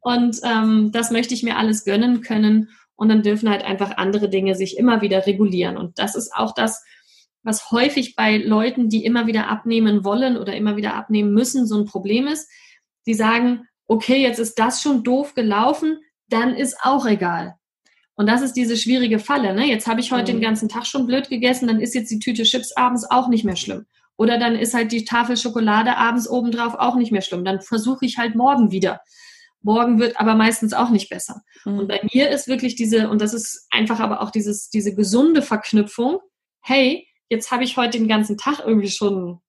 Und 0.00 0.38
ähm, 0.44 0.90
das 0.92 1.10
möchte 1.10 1.34
ich 1.34 1.42
mir 1.42 1.56
alles 1.58 1.84
gönnen 1.84 2.20
können. 2.20 2.70
Und 2.94 3.08
dann 3.08 3.22
dürfen 3.22 3.50
halt 3.50 3.64
einfach 3.64 3.96
andere 3.96 4.28
Dinge 4.30 4.54
sich 4.54 4.78
immer 4.78 5.02
wieder 5.02 5.26
regulieren. 5.26 5.76
Und 5.76 5.98
das 5.98 6.14
ist 6.14 6.32
auch 6.32 6.54
das, 6.54 6.84
was 7.42 7.70
häufig 7.70 8.14
bei 8.14 8.38
Leuten, 8.38 8.88
die 8.88 9.04
immer 9.04 9.26
wieder 9.26 9.48
abnehmen 9.48 10.04
wollen 10.04 10.36
oder 10.36 10.54
immer 10.54 10.76
wieder 10.76 10.94
abnehmen 10.94 11.32
müssen, 11.32 11.66
so 11.66 11.78
ein 11.78 11.86
Problem 11.86 12.26
ist. 12.26 12.48
Die 13.06 13.14
sagen, 13.14 13.66
okay, 13.86 14.22
jetzt 14.22 14.38
ist 14.38 14.58
das 14.58 14.80
schon 14.80 15.02
doof 15.02 15.34
gelaufen, 15.34 15.98
dann 16.28 16.54
ist 16.54 16.76
auch 16.82 17.06
egal. 17.06 17.56
Und 18.14 18.26
das 18.26 18.42
ist 18.42 18.52
diese 18.52 18.76
schwierige 18.76 19.18
Falle. 19.18 19.54
Ne? 19.54 19.66
Jetzt 19.66 19.86
habe 19.86 20.00
ich 20.00 20.12
heute 20.12 20.32
mhm. 20.32 20.36
den 20.36 20.42
ganzen 20.42 20.68
Tag 20.68 20.86
schon 20.86 21.06
blöd 21.06 21.28
gegessen, 21.28 21.66
dann 21.66 21.80
ist 21.80 21.94
jetzt 21.94 22.10
die 22.10 22.18
Tüte 22.18 22.44
Chips 22.44 22.72
abends 22.76 23.10
auch 23.10 23.28
nicht 23.28 23.44
mehr 23.44 23.56
schlimm. 23.56 23.86
Oder 24.16 24.38
dann 24.38 24.54
ist 24.54 24.74
halt 24.74 24.92
die 24.92 25.04
Tafel 25.04 25.36
Schokolade 25.36 25.96
abends 25.96 26.28
obendrauf 26.28 26.74
auch 26.74 26.96
nicht 26.96 27.12
mehr 27.12 27.22
schlimm. 27.22 27.44
Dann 27.44 27.60
versuche 27.60 28.04
ich 28.04 28.18
halt 28.18 28.34
morgen 28.34 28.70
wieder. 28.70 29.00
Morgen 29.62 29.98
wird 29.98 30.20
aber 30.20 30.34
meistens 30.34 30.74
auch 30.74 30.90
nicht 30.90 31.08
besser. 31.08 31.42
Mhm. 31.64 31.78
Und 31.80 31.88
bei 31.88 32.00
mir 32.12 32.30
ist 32.30 32.48
wirklich 32.48 32.76
diese, 32.76 33.08
und 33.08 33.20
das 33.20 33.32
ist 33.32 33.66
einfach 33.70 34.00
aber 34.00 34.20
auch 34.20 34.30
dieses, 34.30 34.68
diese 34.68 34.94
gesunde 34.94 35.42
Verknüpfung, 35.42 36.18
hey, 36.60 37.06
jetzt 37.32 37.50
habe 37.50 37.64
ich 37.64 37.76
heute 37.76 37.98
den 37.98 38.08
ganzen 38.08 38.36
Tag 38.36 38.60
irgendwie 38.60 38.90
schon, 38.90 39.40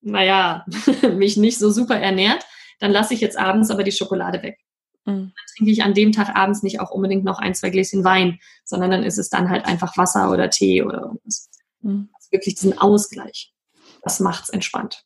naja, 0.00 0.66
mich 1.14 1.36
nicht 1.36 1.58
so 1.58 1.70
super 1.70 1.96
ernährt, 1.96 2.44
dann 2.80 2.90
lasse 2.90 3.14
ich 3.14 3.20
jetzt 3.20 3.38
abends 3.38 3.70
aber 3.70 3.84
die 3.84 3.92
Schokolade 3.92 4.42
weg. 4.42 4.58
Mhm. 5.04 5.32
Dann 5.34 5.46
trinke 5.56 5.72
ich 5.72 5.82
an 5.82 5.94
dem 5.94 6.12
Tag 6.12 6.34
abends 6.36 6.62
nicht 6.62 6.80
auch 6.80 6.90
unbedingt 6.90 7.24
noch 7.24 7.38
ein, 7.38 7.54
zwei 7.54 7.70
Gläschen 7.70 8.04
Wein, 8.04 8.40
sondern 8.64 8.90
dann 8.90 9.04
ist 9.04 9.18
es 9.18 9.30
dann 9.30 9.48
halt 9.48 9.64
einfach 9.66 9.96
Wasser 9.96 10.30
oder 10.30 10.50
Tee 10.50 10.82
oder 10.82 11.02
irgendwas. 11.02 11.48
Mhm. 11.80 12.10
Also 12.12 12.32
wirklich 12.32 12.56
diesen 12.56 12.76
Ausgleich. 12.76 13.54
Das 14.02 14.20
macht 14.20 14.44
es 14.44 14.50
entspannt. 14.50 15.04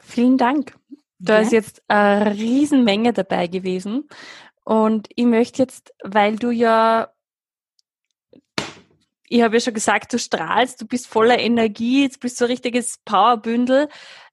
Vielen 0.00 0.38
Dank. 0.38 0.76
Da 1.18 1.34
ja. 1.34 1.40
ist 1.40 1.52
jetzt 1.52 1.82
eine 1.88 2.34
Riesenmenge 2.34 3.12
dabei 3.12 3.48
gewesen. 3.48 4.08
Und 4.64 5.08
ich 5.14 5.24
möchte 5.24 5.62
jetzt, 5.62 5.92
weil 6.04 6.36
du 6.36 6.50
ja, 6.50 7.12
ich 9.32 9.40
habe 9.42 9.56
ja 9.56 9.60
schon 9.60 9.72
gesagt, 9.72 10.12
du 10.12 10.18
strahlst, 10.18 10.82
du 10.82 10.86
bist 10.86 11.06
voller 11.06 11.38
Energie, 11.38 12.02
jetzt 12.02 12.20
bist 12.20 12.38
du 12.38 12.44
ein 12.44 12.50
richtiges 12.50 12.98
Powerbündel. 13.06 13.88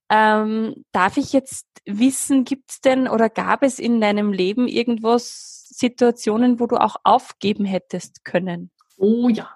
Ähm, 0.09 0.83
darf 0.91 1.15
ich 1.15 1.31
jetzt 1.31 1.67
wissen, 1.85 2.43
gibt 2.43 2.71
es 2.71 2.81
denn 2.81 3.07
oder 3.07 3.29
gab 3.29 3.63
es 3.63 3.79
in 3.79 4.01
deinem 4.01 4.33
Leben 4.33 4.67
irgendwas, 4.67 5.67
Situationen, 5.69 6.59
wo 6.59 6.67
du 6.67 6.75
auch 6.75 6.97
aufgeben 7.05 7.63
hättest 7.63 8.25
können? 8.25 8.71
Oh 8.97 9.29
ja. 9.29 9.49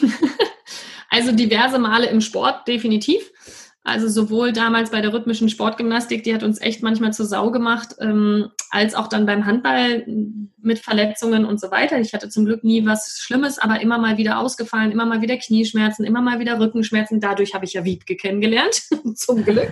also 1.10 1.30
diverse 1.30 1.78
Male 1.78 2.06
im 2.08 2.20
Sport, 2.20 2.66
definitiv. 2.66 3.30
Also 3.86 4.08
sowohl 4.08 4.52
damals 4.52 4.90
bei 4.90 5.00
der 5.00 5.12
rhythmischen 5.12 5.48
Sportgymnastik, 5.48 6.24
die 6.24 6.34
hat 6.34 6.42
uns 6.42 6.60
echt 6.60 6.82
manchmal 6.82 7.12
zur 7.12 7.24
Sau 7.24 7.52
gemacht, 7.52 7.94
ähm, 8.00 8.48
als 8.70 8.96
auch 8.96 9.06
dann 9.06 9.26
beim 9.26 9.46
Handball 9.46 10.04
mit 10.60 10.80
Verletzungen 10.80 11.44
und 11.44 11.60
so 11.60 11.70
weiter. 11.70 12.00
Ich 12.00 12.12
hatte 12.12 12.28
zum 12.28 12.46
Glück 12.46 12.64
nie 12.64 12.84
was 12.84 13.20
Schlimmes, 13.20 13.60
aber 13.60 13.80
immer 13.80 13.98
mal 13.98 14.18
wieder 14.18 14.40
ausgefallen, 14.40 14.90
immer 14.90 15.06
mal 15.06 15.22
wieder 15.22 15.36
Knieschmerzen, 15.36 16.04
immer 16.04 16.20
mal 16.20 16.40
wieder 16.40 16.58
Rückenschmerzen. 16.58 17.20
Dadurch 17.20 17.54
habe 17.54 17.64
ich 17.64 17.74
ja 17.74 17.84
Wiebke 17.84 18.16
kennengelernt, 18.16 18.82
zum 19.14 19.44
Glück. 19.44 19.70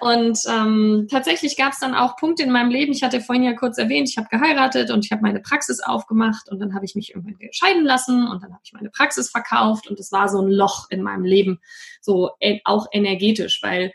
Und 0.00 0.38
ähm, 0.48 1.06
tatsächlich 1.10 1.56
gab 1.56 1.72
es 1.72 1.80
dann 1.80 1.94
auch 1.94 2.16
Punkte 2.16 2.42
in 2.42 2.50
meinem 2.50 2.70
Leben. 2.70 2.92
Ich 2.92 3.02
hatte 3.02 3.20
vorhin 3.20 3.44
ja 3.44 3.54
kurz 3.54 3.78
erwähnt, 3.78 4.08
ich 4.08 4.18
habe 4.18 4.28
geheiratet 4.28 4.90
und 4.90 5.04
ich 5.04 5.12
habe 5.12 5.22
meine 5.22 5.40
Praxis 5.40 5.80
aufgemacht 5.80 6.50
und 6.50 6.58
dann 6.58 6.74
habe 6.74 6.84
ich 6.84 6.94
mich 6.94 7.14
irgendwann 7.14 7.36
scheiden 7.52 7.84
lassen 7.84 8.26
und 8.28 8.42
dann 8.42 8.52
habe 8.52 8.62
ich 8.64 8.72
meine 8.72 8.90
Praxis 8.90 9.30
verkauft 9.30 9.88
und 9.88 9.98
es 9.98 10.12
war 10.12 10.28
so 10.28 10.40
ein 10.40 10.50
Loch 10.50 10.86
in 10.90 11.02
meinem 11.02 11.24
Leben, 11.24 11.60
so 12.00 12.30
äh, 12.40 12.58
auch 12.64 12.86
energetisch, 12.92 13.62
weil 13.62 13.92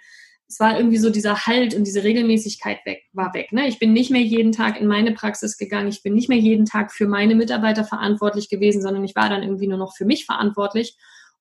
es 0.47 0.59
war 0.59 0.77
irgendwie 0.77 0.97
so 0.97 1.09
dieser 1.09 1.47
Halt 1.47 1.73
und 1.73 1.85
diese 1.85 2.03
Regelmäßigkeit 2.03 2.85
weg, 2.85 3.03
war 3.11 3.33
weg. 3.33 3.51
Ne? 3.51 3.67
Ich 3.67 3.79
bin 3.79 3.91
nicht 3.91 4.11
mehr 4.11 4.21
jeden 4.21 4.51
Tag 4.51 4.79
in 4.79 4.87
meine 4.87 5.13
Praxis 5.13 5.57
gegangen, 5.57 5.87
ich 5.87 6.03
bin 6.03 6.13
nicht 6.13 6.29
mehr 6.29 6.37
jeden 6.37 6.65
Tag 6.65 6.91
für 6.91 7.07
meine 7.07 7.33
Mitarbeiter 7.33 7.83
verantwortlich 7.83 8.49
gewesen, 8.49 8.81
sondern 8.81 9.03
ich 9.03 9.15
war 9.15 9.29
dann 9.29 9.41
irgendwie 9.41 9.67
nur 9.67 9.79
noch 9.79 9.95
für 9.95 10.05
mich 10.05 10.25
verantwortlich. 10.25 10.95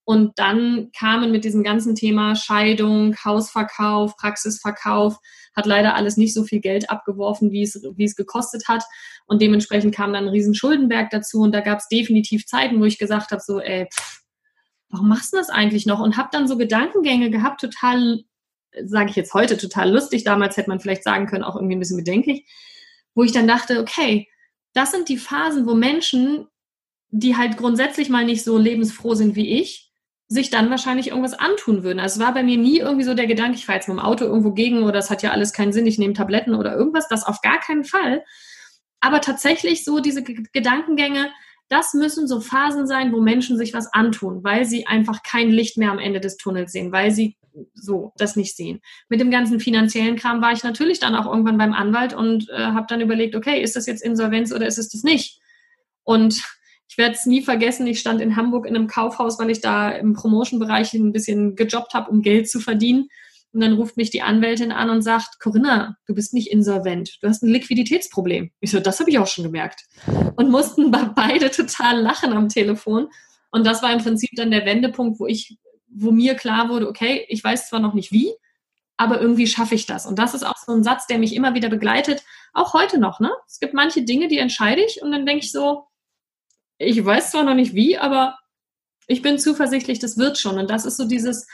Und 0.04 0.38
dann 0.38 0.90
kamen 0.98 1.30
mit 1.30 1.44
diesem 1.44 1.62
ganzen 1.62 1.94
Thema 1.94 2.34
Scheidung, 2.34 3.14
Hausverkauf, 3.24 4.16
Praxisverkauf, 4.16 5.16
hat 5.54 5.66
leider 5.66 5.94
alles 5.94 6.16
nicht 6.16 6.34
so 6.34 6.44
viel 6.44 6.60
Geld 6.60 6.90
abgeworfen, 6.90 7.52
wie 7.52 7.62
es, 7.62 7.80
wie 7.94 8.04
es 8.04 8.16
gekostet 8.16 8.66
hat. 8.68 8.82
Und 9.26 9.40
dementsprechend 9.40 9.94
kam 9.94 10.12
dann 10.12 10.24
ein 10.24 10.30
riesen 10.30 10.54
Schuldenberg 10.54 11.10
dazu. 11.10 11.40
Und 11.40 11.52
da 11.52 11.60
gab 11.60 11.78
es 11.78 11.88
definitiv 11.88 12.46
Zeiten, 12.46 12.80
wo 12.80 12.84
ich 12.84 12.98
gesagt 12.98 13.30
habe, 13.30 13.42
so, 13.44 13.60
ey, 13.60 13.86
pff, 13.86 14.22
warum 14.88 15.08
machst 15.08 15.32
du 15.32 15.36
das 15.36 15.50
eigentlich 15.50 15.86
noch? 15.86 16.00
Und 16.00 16.16
habe 16.16 16.30
dann 16.32 16.48
so 16.48 16.56
Gedankengänge 16.56 17.30
gehabt, 17.30 17.60
total, 17.60 18.24
sage 18.84 19.10
ich 19.10 19.16
jetzt 19.16 19.34
heute, 19.34 19.56
total 19.56 19.92
lustig. 19.92 20.24
Damals 20.24 20.56
hätte 20.56 20.68
man 20.70 20.80
vielleicht 20.80 21.04
sagen 21.04 21.26
können, 21.26 21.44
auch 21.44 21.54
irgendwie 21.54 21.76
ein 21.76 21.80
bisschen 21.80 21.96
bedenklich, 21.96 22.46
wo 23.14 23.22
ich 23.22 23.32
dann 23.32 23.46
dachte, 23.46 23.80
okay, 23.80 24.28
das 24.74 24.90
sind 24.90 25.08
die 25.08 25.18
Phasen, 25.18 25.66
wo 25.66 25.74
Menschen, 25.74 26.48
die 27.10 27.36
halt 27.36 27.56
grundsätzlich 27.56 28.08
mal 28.08 28.24
nicht 28.24 28.42
so 28.42 28.56
lebensfroh 28.58 29.14
sind 29.14 29.36
wie 29.36 29.60
ich, 29.60 29.91
sich 30.32 30.48
dann 30.48 30.70
wahrscheinlich 30.70 31.08
irgendwas 31.08 31.34
antun 31.34 31.84
würden. 31.84 32.00
Also 32.00 32.18
es 32.18 32.26
war 32.26 32.32
bei 32.32 32.42
mir 32.42 32.56
nie 32.56 32.78
irgendwie 32.78 33.04
so 33.04 33.12
der 33.12 33.26
Gedanke, 33.26 33.56
ich 33.56 33.66
fahre 33.66 33.76
jetzt 33.78 33.88
mit 33.88 33.98
dem 33.98 34.02
Auto 34.02 34.24
irgendwo 34.24 34.52
gegen 34.52 34.82
oder 34.82 34.98
es 34.98 35.10
hat 35.10 35.22
ja 35.22 35.30
alles 35.30 35.52
keinen 35.52 35.72
Sinn, 35.72 35.86
ich 35.86 35.98
nehme 35.98 36.14
Tabletten 36.14 36.54
oder 36.54 36.74
irgendwas, 36.74 37.06
das 37.08 37.24
auf 37.24 37.42
gar 37.42 37.60
keinen 37.60 37.84
Fall. 37.84 38.24
Aber 39.00 39.20
tatsächlich 39.20 39.84
so 39.84 40.00
diese 40.00 40.22
G 40.22 40.42
Gedankengänge, 40.52 41.30
das 41.68 41.92
müssen 41.92 42.26
so 42.26 42.40
Phasen 42.40 42.86
sein, 42.86 43.12
wo 43.12 43.20
Menschen 43.20 43.58
sich 43.58 43.74
was 43.74 43.92
antun, 43.92 44.42
weil 44.42 44.64
sie 44.64 44.86
einfach 44.86 45.22
kein 45.22 45.50
Licht 45.50 45.76
mehr 45.76 45.90
am 45.90 45.98
Ende 45.98 46.20
des 46.20 46.38
Tunnels 46.38 46.72
sehen, 46.72 46.92
weil 46.92 47.10
sie 47.10 47.36
so 47.74 48.12
das 48.16 48.34
nicht 48.34 48.56
sehen. 48.56 48.80
Mit 49.10 49.20
dem 49.20 49.30
ganzen 49.30 49.60
finanziellen 49.60 50.16
Kram 50.16 50.40
war 50.40 50.52
ich 50.52 50.64
natürlich 50.64 50.98
dann 50.98 51.14
auch 51.14 51.26
irgendwann 51.26 51.58
beim 51.58 51.74
Anwalt 51.74 52.14
und 52.14 52.48
äh, 52.48 52.56
habe 52.56 52.86
dann 52.88 53.02
überlegt, 53.02 53.36
okay, 53.36 53.62
ist 53.62 53.76
das 53.76 53.86
jetzt 53.86 54.02
Insolvenz 54.02 54.52
oder 54.52 54.66
ist 54.66 54.78
es 54.78 54.88
das 54.88 55.02
nicht? 55.02 55.40
Und 56.04 56.42
ich 56.92 56.98
werde 56.98 57.14
es 57.14 57.24
nie 57.24 57.40
vergessen, 57.40 57.86
ich 57.86 58.00
stand 58.00 58.20
in 58.20 58.36
Hamburg 58.36 58.66
in 58.66 58.76
einem 58.76 58.86
Kaufhaus, 58.86 59.38
weil 59.38 59.48
ich 59.48 59.62
da 59.62 59.88
im 59.88 60.12
Promotion-Bereich 60.12 60.92
ein 60.92 61.10
bisschen 61.10 61.56
gejobbt 61.56 61.94
habe, 61.94 62.10
um 62.10 62.20
Geld 62.20 62.50
zu 62.50 62.60
verdienen. 62.60 63.08
Und 63.54 63.62
dann 63.62 63.72
ruft 63.72 63.96
mich 63.96 64.10
die 64.10 64.20
Anwältin 64.20 64.72
an 64.72 64.90
und 64.90 65.00
sagt, 65.00 65.40
Corinna, 65.40 65.96
du 66.06 66.14
bist 66.14 66.34
nicht 66.34 66.52
insolvent, 66.52 67.16
du 67.22 67.28
hast 67.28 67.42
ein 67.42 67.48
Liquiditätsproblem. 67.48 68.50
Ich 68.60 68.72
so, 68.72 68.78
das 68.78 69.00
habe 69.00 69.08
ich 69.08 69.18
auch 69.18 69.26
schon 69.26 69.44
gemerkt. 69.44 69.84
Und 70.36 70.50
mussten 70.50 70.90
beide 70.90 71.50
total 71.50 71.98
lachen 71.98 72.34
am 72.34 72.50
Telefon. 72.50 73.08
Und 73.50 73.66
das 73.66 73.82
war 73.82 73.90
im 73.90 74.02
Prinzip 74.02 74.28
dann 74.36 74.50
der 74.50 74.66
Wendepunkt, 74.66 75.18
wo 75.18 75.26
ich, 75.26 75.56
wo 75.88 76.10
mir 76.10 76.34
klar 76.34 76.68
wurde, 76.68 76.86
okay, 76.88 77.24
ich 77.30 77.42
weiß 77.42 77.70
zwar 77.70 77.80
noch 77.80 77.94
nicht 77.94 78.12
wie, 78.12 78.34
aber 78.98 79.18
irgendwie 79.18 79.46
schaffe 79.46 79.76
ich 79.76 79.86
das. 79.86 80.04
Und 80.04 80.18
das 80.18 80.34
ist 80.34 80.44
auch 80.44 80.58
so 80.58 80.72
ein 80.72 80.84
Satz, 80.84 81.06
der 81.06 81.16
mich 81.16 81.34
immer 81.34 81.54
wieder 81.54 81.70
begleitet, 81.70 82.22
auch 82.52 82.74
heute 82.74 82.98
noch. 82.98 83.18
Ne? 83.18 83.30
Es 83.46 83.60
gibt 83.60 83.72
manche 83.72 84.02
Dinge, 84.02 84.28
die 84.28 84.36
entscheide 84.36 84.82
ich 84.84 85.00
und 85.00 85.10
dann 85.10 85.24
denke 85.24 85.46
ich 85.46 85.52
so, 85.52 85.86
ich 86.82 87.04
weiß 87.04 87.30
zwar 87.30 87.44
noch 87.44 87.54
nicht 87.54 87.74
wie, 87.74 87.98
aber 87.98 88.38
ich 89.06 89.22
bin 89.22 89.38
zuversichtlich, 89.38 89.98
das 89.98 90.18
wird 90.18 90.38
schon. 90.38 90.58
Und 90.58 90.70
das 90.70 90.84
ist 90.84 90.96
so 90.96 91.06
dieses 91.06 91.46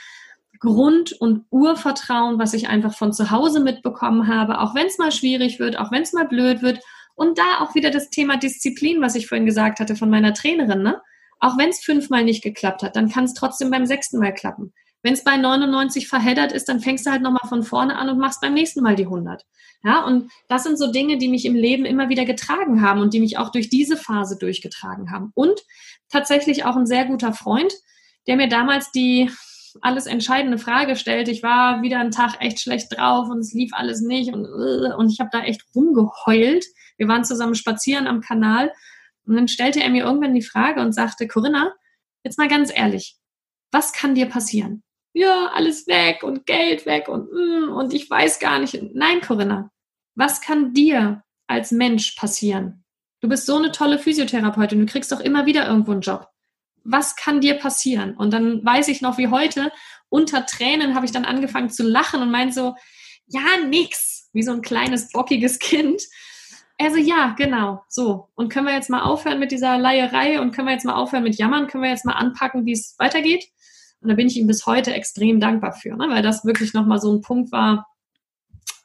Grund- 0.59 1.13
und 1.13 1.45
Urvertrauen, 1.51 2.39
was 2.39 2.53
ich 2.53 2.67
einfach 2.67 2.95
von 2.95 3.13
zu 3.13 3.31
Hause 3.31 3.59
mitbekommen 3.59 4.27
habe, 4.27 4.59
auch 4.59 4.75
wenn 4.75 4.87
es 4.87 4.97
mal 4.97 5.11
schwierig 5.11 5.59
wird, 5.59 5.77
auch 5.77 5.91
wenn 5.91 6.03
es 6.03 6.13
mal 6.13 6.27
blöd 6.27 6.61
wird. 6.61 6.79
Und 7.15 7.37
da 7.37 7.59
auch 7.59 7.75
wieder 7.75 7.91
das 7.91 8.09
Thema 8.09 8.37
Disziplin, 8.37 9.01
was 9.01 9.15
ich 9.15 9.27
vorhin 9.27 9.45
gesagt 9.45 9.79
hatte 9.79 9.95
von 9.95 10.09
meiner 10.09 10.33
Trainerin. 10.33 10.83
Ne? 10.83 11.01
Auch 11.39 11.57
wenn 11.57 11.69
es 11.69 11.79
fünfmal 11.79 12.23
nicht 12.23 12.43
geklappt 12.43 12.83
hat, 12.83 12.95
dann 12.95 13.09
kann 13.09 13.25
es 13.25 13.33
trotzdem 13.33 13.71
beim 13.71 13.85
sechsten 13.85 14.19
Mal 14.19 14.33
klappen. 14.33 14.73
Wenn 15.01 15.13
es 15.13 15.23
bei 15.23 15.37
99 15.37 16.07
verheddert 16.07 16.51
ist, 16.51 16.67
dann 16.67 16.81
fängst 16.81 17.05
du 17.05 17.11
halt 17.11 17.21
nochmal 17.21 17.47
von 17.47 17.63
vorne 17.63 17.97
an 17.97 18.09
und 18.09 18.19
machst 18.19 18.41
beim 18.41 18.53
nächsten 18.53 18.81
Mal 18.81 18.95
die 18.95 19.05
100. 19.05 19.45
Ja, 19.83 20.03
und 20.03 20.29
das 20.49 20.63
sind 20.63 20.77
so 20.77 20.91
Dinge, 20.91 21.17
die 21.17 21.29
mich 21.29 21.45
im 21.45 21.55
Leben 21.55 21.85
immer 21.85 22.09
wieder 22.09 22.25
getragen 22.25 22.81
haben 22.81 22.99
und 22.99 23.13
die 23.13 23.21
mich 23.21 23.37
auch 23.37 23.49
durch 23.49 23.69
diese 23.69 23.95
Phase 23.95 24.37
durchgetragen 24.37 25.09
haben. 25.11 25.31
Und 25.35 25.61
tatsächlich 26.09 26.65
auch 26.65 26.75
ein 26.75 26.85
sehr 26.85 27.05
guter 27.05 27.33
Freund, 27.33 27.71
der 28.27 28.35
mir 28.35 28.49
damals 28.49 28.91
die 28.91 29.31
alles 29.81 30.05
entscheidende 30.05 30.57
Frage 30.57 30.95
stellt. 30.95 31.29
Ich 31.29 31.43
war 31.43 31.81
wieder 31.81 31.99
einen 31.99 32.11
Tag 32.11 32.41
echt 32.41 32.59
schlecht 32.59 32.87
drauf 32.91 33.29
und 33.29 33.39
es 33.39 33.53
lief 33.53 33.71
alles 33.73 34.01
nicht 34.01 34.33
und, 34.33 34.45
und 34.45 35.11
ich 35.11 35.19
habe 35.19 35.29
da 35.31 35.43
echt 35.43 35.63
rumgeheult. 35.75 36.65
Wir 36.97 37.07
waren 37.07 37.23
zusammen 37.23 37.55
spazieren 37.55 38.07
am 38.07 38.19
Kanal 38.19 38.73
und 39.25 39.35
dann 39.35 39.47
stellte 39.47 39.81
er 39.81 39.89
mir 39.89 40.03
irgendwann 40.03 40.33
die 40.33 40.41
Frage 40.41 40.81
und 40.81 40.91
sagte, 40.91 41.27
Corinna, 41.27 41.71
jetzt 42.23 42.37
mal 42.37 42.47
ganz 42.47 42.71
ehrlich, 42.75 43.15
was 43.71 43.93
kann 43.93 44.15
dir 44.15 44.25
passieren? 44.25 44.83
Ja, 45.13 45.51
alles 45.53 45.87
weg 45.87 46.23
und 46.23 46.45
Geld 46.45 46.85
weg 46.85 47.07
und, 47.07 47.31
mm, 47.31 47.71
und 47.71 47.93
ich 47.93 48.09
weiß 48.09 48.39
gar 48.39 48.59
nicht. 48.59 48.77
Nein, 48.93 49.21
Corinna, 49.21 49.71
was 50.15 50.41
kann 50.41 50.73
dir 50.73 51.23
als 51.47 51.71
Mensch 51.71 52.15
passieren? 52.15 52.83
Du 53.21 53.27
bist 53.27 53.45
so 53.45 53.57
eine 53.57 53.71
tolle 53.71 53.99
Physiotherapeutin, 53.99 54.79
du 54.79 54.85
kriegst 54.85 55.11
doch 55.11 55.19
immer 55.19 55.45
wieder 55.45 55.67
irgendwo 55.67 55.91
einen 55.91 56.01
Job. 56.01 56.27
Was 56.83 57.15
kann 57.15 57.41
dir 57.41 57.55
passieren? 57.55 58.15
Und 58.15 58.31
dann 58.31 58.63
weiß 58.63 58.87
ich 58.87 59.01
noch 59.01 59.17
wie 59.17 59.27
heute, 59.27 59.71
unter 60.09 60.45
Tränen 60.45 60.95
habe 60.95 61.05
ich 61.05 61.11
dann 61.11 61.25
angefangen 61.25 61.69
zu 61.69 61.83
lachen 61.83 62.21
und 62.21 62.31
meinte 62.31 62.53
so, 62.53 62.75
ja, 63.27 63.41
nix, 63.67 64.29
wie 64.33 64.43
so 64.43 64.51
ein 64.51 64.61
kleines, 64.61 65.11
bockiges 65.11 65.59
Kind. 65.59 66.01
Also 66.77 66.97
ja, 66.97 67.35
genau, 67.37 67.83
so. 67.89 68.29
Und 68.35 68.51
können 68.51 68.67
wir 68.67 68.73
jetzt 68.73 68.89
mal 68.89 69.01
aufhören 69.03 69.39
mit 69.39 69.51
dieser 69.51 69.77
Leierei 69.77 70.39
und 70.39 70.51
können 70.51 70.67
wir 70.67 70.73
jetzt 70.73 70.85
mal 70.85 70.95
aufhören 70.95 71.23
mit 71.23 71.35
Jammern? 71.35 71.67
Können 71.67 71.83
wir 71.83 71.91
jetzt 71.91 72.05
mal 72.05 72.13
anpacken, 72.13 72.65
wie 72.65 72.71
es 72.71 72.95
weitergeht? 72.97 73.49
Und 74.01 74.09
da 74.09 74.15
bin 74.15 74.27
ich 74.27 74.37
ihm 74.37 74.47
bis 74.47 74.65
heute 74.65 74.93
extrem 74.93 75.39
dankbar 75.39 75.73
für, 75.73 75.95
ne? 75.95 76.07
weil 76.09 76.21
das 76.21 76.45
wirklich 76.45 76.73
nochmal 76.73 77.01
so 77.01 77.11
ein 77.13 77.21
Punkt 77.21 77.51
war, 77.51 77.87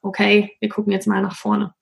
okay, 0.02 0.56
wir 0.60 0.68
gucken 0.68 0.92
jetzt 0.92 1.06
mal 1.06 1.22
nach 1.22 1.36
vorne. 1.36 1.74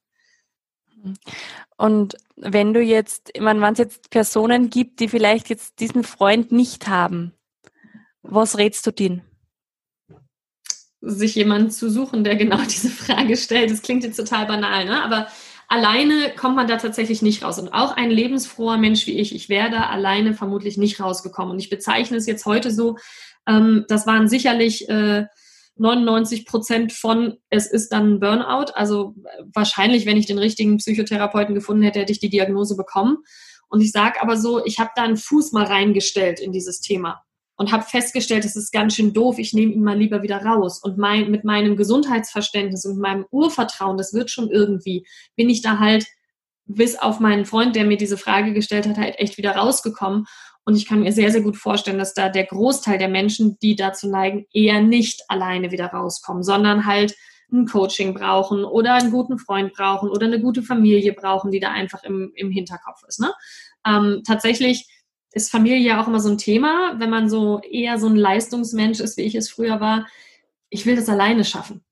Und 1.77 2.17
wenn 2.37 2.73
du 2.73 2.81
jetzt, 2.81 3.31
ich 3.35 3.41
meine, 3.41 3.61
wenn 3.61 3.73
es 3.73 3.79
jetzt 3.79 4.11
Personen 4.11 4.71
gibt, 4.71 5.01
die 5.01 5.09
vielleicht 5.09 5.49
jetzt 5.49 5.81
diesen 5.81 6.05
Freund 6.05 6.53
nicht 6.53 6.89
haben, 6.89 7.33
was 8.23 8.59
rätst 8.59 8.87
du 8.87 8.93
denen? 8.93 9.23
Sich 11.01 11.35
jemanden 11.35 11.73
zu 11.73 11.91
suchen, 11.91 12.23
der 12.23 12.37
genau 12.37 12.59
diese 12.63 12.91
Frage 12.91 13.37
stellt. 13.37 13.71
Das 13.71 13.83
klingt 13.83 14.05
jetzt 14.05 14.17
total 14.17 14.47
banal, 14.47 14.85
ne? 14.85 15.03
aber 15.03 15.27
alleine 15.73 16.35
kommt 16.37 16.55
man 16.55 16.69
da 16.69 16.77
tatsächlich 16.77 17.23
nicht 17.23 17.43
raus. 17.43 17.59
Und 17.59 17.71
auch 17.71 17.97
ein 17.97 18.11
lebensfroher 18.11 18.77
Mensch 18.77 19.07
wie 19.07 19.19
ich, 19.19 19.35
ich 19.35 19.49
wäre 19.49 19.71
da 19.71 19.87
alleine 19.87 20.35
vermutlich 20.35 20.77
nicht 20.77 21.01
rausgekommen. 21.01 21.53
Und 21.53 21.59
ich 21.59 21.71
bezeichne 21.71 22.19
es 22.19 22.27
jetzt 22.27 22.45
heute 22.45 22.71
so, 22.71 22.99
ähm, 23.49 23.87
das 23.89 24.07
waren 24.07 24.29
sicherlich 24.29 24.87
äh, 24.91 25.25
99 25.77 26.45
Prozent 26.45 26.93
von, 26.93 27.39
es 27.49 27.67
ist 27.67 27.91
dann 27.91 28.15
ein 28.15 28.21
Burnout. 28.21 28.73
Also 28.75 29.15
wahrscheinlich, 29.55 30.05
wenn 30.05 30.19
ich 30.19 30.27
den 30.27 30.39
richtigen 30.39 30.77
Psychotherapeuten 30.77 31.55
gefunden 31.55 31.83
hätte, 31.83 32.01
hätte 32.01 32.13
ich 32.13 32.21
die 32.21 32.29
Diagnose 32.29 32.77
bekommen. 32.77 33.19
Und 33.69 33.81
ich 33.81 33.93
sage 33.93 34.21
aber 34.21 34.37
so, 34.37 34.63
ich 34.67 34.79
habe 34.79 34.91
da 34.95 35.05
einen 35.05 35.17
Fuß 35.17 35.53
mal 35.53 35.65
reingestellt 35.65 36.39
in 36.39 36.53
dieses 36.53 36.81
Thema 36.81 37.23
und 37.57 37.73
habe 37.73 37.85
festgestellt, 37.85 38.45
es 38.45 38.57
ist 38.57 38.73
ganz 38.73 38.95
schön 38.95 39.13
doof, 39.13 39.39
ich 39.39 39.53
nehme 39.53 39.73
ihn 39.73 39.83
mal 39.83 39.99
lieber 39.99 40.23
wieder 40.23 40.45
raus. 40.45 40.81
Und 40.83 40.99
mein, 40.99 41.31
mit 41.31 41.45
meinem 41.45 41.77
Gesundheitsverständnis 41.77 42.85
und 42.85 42.99
meinem 42.99 43.27
Urvertrauen, 43.31 43.97
das 43.97 44.15
wird 44.15 44.31
schon 44.31 44.51
irgendwie, 44.51 45.07
bin 45.37 45.51
ich 45.51 45.63
da 45.63 45.79
halt 45.79 46.07
bis 46.65 46.97
auf 46.97 47.21
meinen 47.21 47.45
Freund, 47.45 47.77
der 47.77 47.85
mir 47.85 47.97
diese 47.97 48.17
Frage 48.17 48.53
gestellt 48.53 48.87
hat, 48.87 48.97
halt 48.97 49.19
echt 49.19 49.37
wieder 49.37 49.57
rausgekommen. 49.57 50.27
Und 50.65 50.77
ich 50.77 50.87
kann 50.87 51.01
mir 51.01 51.13
sehr, 51.13 51.33
sehr 51.33 51.43
gut 51.43 51.57
vorstellen, 51.57 51.99
dass 51.99 52.15
da 52.15 52.29
der 52.29 52.47
Großteil 52.47 52.99
der 52.99 53.09
Menschen, 53.09 53.59
die 53.61 53.75
dazu 53.75 54.09
neigen, 54.09 54.47
eher 54.53 54.81
nicht 54.81 55.23
alleine 55.29 55.73
wieder 55.73 55.87
rauskommen, 55.87 56.43
sondern 56.43 56.87
halt 56.87 57.15
ein 57.53 57.67
Coaching 57.67 58.15
brauchen 58.15 58.65
oder 58.65 58.95
einen 58.95 59.11
guten 59.11 59.39
Freund 59.39 59.73
brauchen 59.75 60.09
oder 60.09 60.27
eine 60.27 60.41
gute 60.41 60.63
Familie 60.63 61.13
brauchen, 61.13 61.51
die 61.51 61.61
da 61.61 61.71
einfach 61.71 62.03
im, 62.05 62.33
im 62.35 62.51
Hinterkopf 62.51 63.03
ist. 63.07 63.21
Ne? 63.21 63.33
Ähm, 63.87 64.23
tatsächlich 64.27 64.87
ist 65.33 65.51
Familie 65.51 65.79
ja 65.79 66.03
auch 66.03 66.09
immer 66.09 66.21
so 66.21 66.31
ein 66.31 66.39
Thema, 66.39 66.95
wenn 66.99 67.11
man 67.11 67.29
so 67.29 67.61
eher 67.61 67.99
so 67.99 68.07
ein 68.07 68.17
Leistungsmensch 68.17 69.01
ist, 69.01 69.17
wie 69.17 69.23
ich 69.23 69.35
es 69.35 69.51
früher 69.51 69.81
war. 69.81 70.07
Ich 70.69 70.87
will 70.87 70.97
das 70.97 71.09
alleine 71.09 71.45
schaffen. 71.45 71.85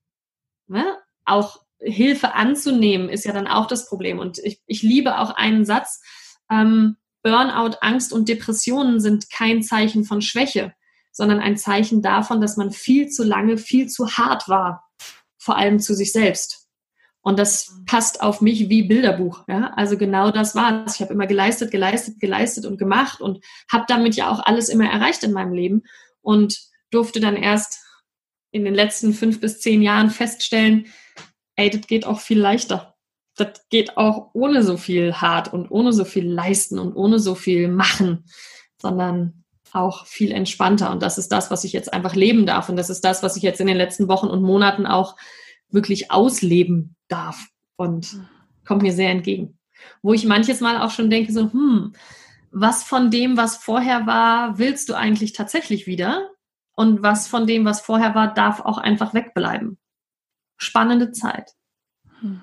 Ne? 0.67 0.97
Auch 1.25 1.61
Hilfe 1.79 2.33
anzunehmen 2.35 3.09
ist 3.09 3.25
ja 3.25 3.33
dann 3.33 3.47
auch 3.47 3.67
das 3.67 3.87
Problem. 3.87 4.19
Und 4.19 4.37
ich, 4.39 4.61
ich 4.67 4.83
liebe 4.83 5.19
auch 5.19 5.31
einen 5.31 5.65
Satz, 5.65 6.01
ähm, 6.49 6.97
Burnout, 7.23 7.77
Angst 7.81 8.13
und 8.13 8.29
Depressionen 8.29 8.99
sind 8.99 9.29
kein 9.29 9.61
Zeichen 9.61 10.03
von 10.03 10.21
Schwäche, 10.21 10.73
sondern 11.11 11.39
ein 11.39 11.57
Zeichen 11.57 12.01
davon, 12.01 12.41
dass 12.41 12.57
man 12.57 12.71
viel 12.71 13.09
zu 13.09 13.23
lange, 13.23 13.57
viel 13.57 13.87
zu 13.87 14.17
hart 14.17 14.49
war, 14.49 14.83
vor 15.37 15.57
allem 15.57 15.79
zu 15.79 15.93
sich 15.93 16.11
selbst. 16.11 16.60
Und 17.21 17.37
das 17.37 17.79
passt 17.85 18.21
auf 18.21 18.41
mich 18.41 18.67
wie 18.69 18.83
Bilderbuch. 18.83 19.43
Ja? 19.47 19.73
Also 19.75 19.97
genau 19.97 20.31
das 20.31 20.55
war 20.55 20.85
es. 20.85 20.95
Ich 20.95 21.01
habe 21.01 21.13
immer 21.13 21.27
geleistet, 21.27 21.71
geleistet, 21.71 22.19
geleistet 22.19 22.65
und 22.65 22.77
gemacht 22.77 23.21
und 23.21 23.43
habe 23.71 23.85
damit 23.87 24.15
ja 24.15 24.29
auch 24.31 24.43
alles 24.43 24.69
immer 24.69 24.89
erreicht 24.89 25.23
in 25.23 25.31
meinem 25.31 25.53
Leben 25.53 25.83
und 26.21 26.59
durfte 26.89 27.19
dann 27.19 27.35
erst 27.35 27.79
in 28.51 28.65
den 28.65 28.73
letzten 28.73 29.13
fünf 29.13 29.39
bis 29.39 29.61
zehn 29.61 29.81
Jahren 29.81 30.09
feststellen, 30.09 30.87
ey, 31.55 31.69
das 31.69 31.87
geht 31.87 32.05
auch 32.05 32.19
viel 32.19 32.39
leichter. 32.39 32.95
Das 33.35 33.67
geht 33.69 33.97
auch 33.97 34.31
ohne 34.33 34.63
so 34.63 34.75
viel 34.75 35.13
hart 35.13 35.53
und 35.53 35.69
ohne 35.71 35.93
so 35.93 36.03
viel 36.03 36.27
leisten 36.27 36.79
und 36.79 36.95
ohne 36.95 37.19
so 37.19 37.35
viel 37.35 37.69
machen, 37.69 38.25
sondern 38.81 39.45
auch 39.71 40.05
viel 40.05 40.31
entspannter. 40.31 40.91
Und 40.91 41.01
das 41.01 41.17
ist 41.17 41.31
das, 41.31 41.49
was 41.49 41.63
ich 41.63 41.71
jetzt 41.71 41.93
einfach 41.93 42.15
leben 42.15 42.45
darf. 42.45 42.67
Und 42.67 42.75
das 42.75 42.89
ist 42.89 43.05
das, 43.05 43.23
was 43.23 43.37
ich 43.37 43.43
jetzt 43.43 43.61
in 43.61 43.67
den 43.67 43.77
letzten 43.77 44.09
Wochen 44.09 44.27
und 44.27 44.41
Monaten 44.41 44.85
auch 44.85 45.15
wirklich 45.71 46.11
ausleben 46.11 46.95
darf. 47.07 47.47
Und 47.75 48.21
kommt 48.65 48.83
mir 48.83 48.93
sehr 48.93 49.09
entgegen. 49.09 49.57
Wo 50.01 50.13
ich 50.13 50.25
manches 50.25 50.61
Mal 50.61 50.79
auch 50.81 50.91
schon 50.91 51.09
denke, 51.09 51.33
so, 51.33 51.51
hm, 51.51 51.93
was 52.51 52.83
von 52.83 53.09
dem, 53.09 53.37
was 53.37 53.57
vorher 53.57 54.05
war, 54.05 54.59
willst 54.59 54.89
du 54.89 54.93
eigentlich 54.93 55.33
tatsächlich 55.33 55.87
wieder? 55.87 56.29
Und 56.73 57.01
was 57.01 57.27
von 57.27 57.47
dem, 57.47 57.65
was 57.65 57.81
vorher 57.81 58.13
war, 58.15 58.33
darf 58.33 58.59
auch 58.59 58.77
einfach 58.77 59.13
wegbleiben. 59.13 59.77
Spannende 60.57 61.11
Zeit. 61.11 61.51
Hm. 62.19 62.41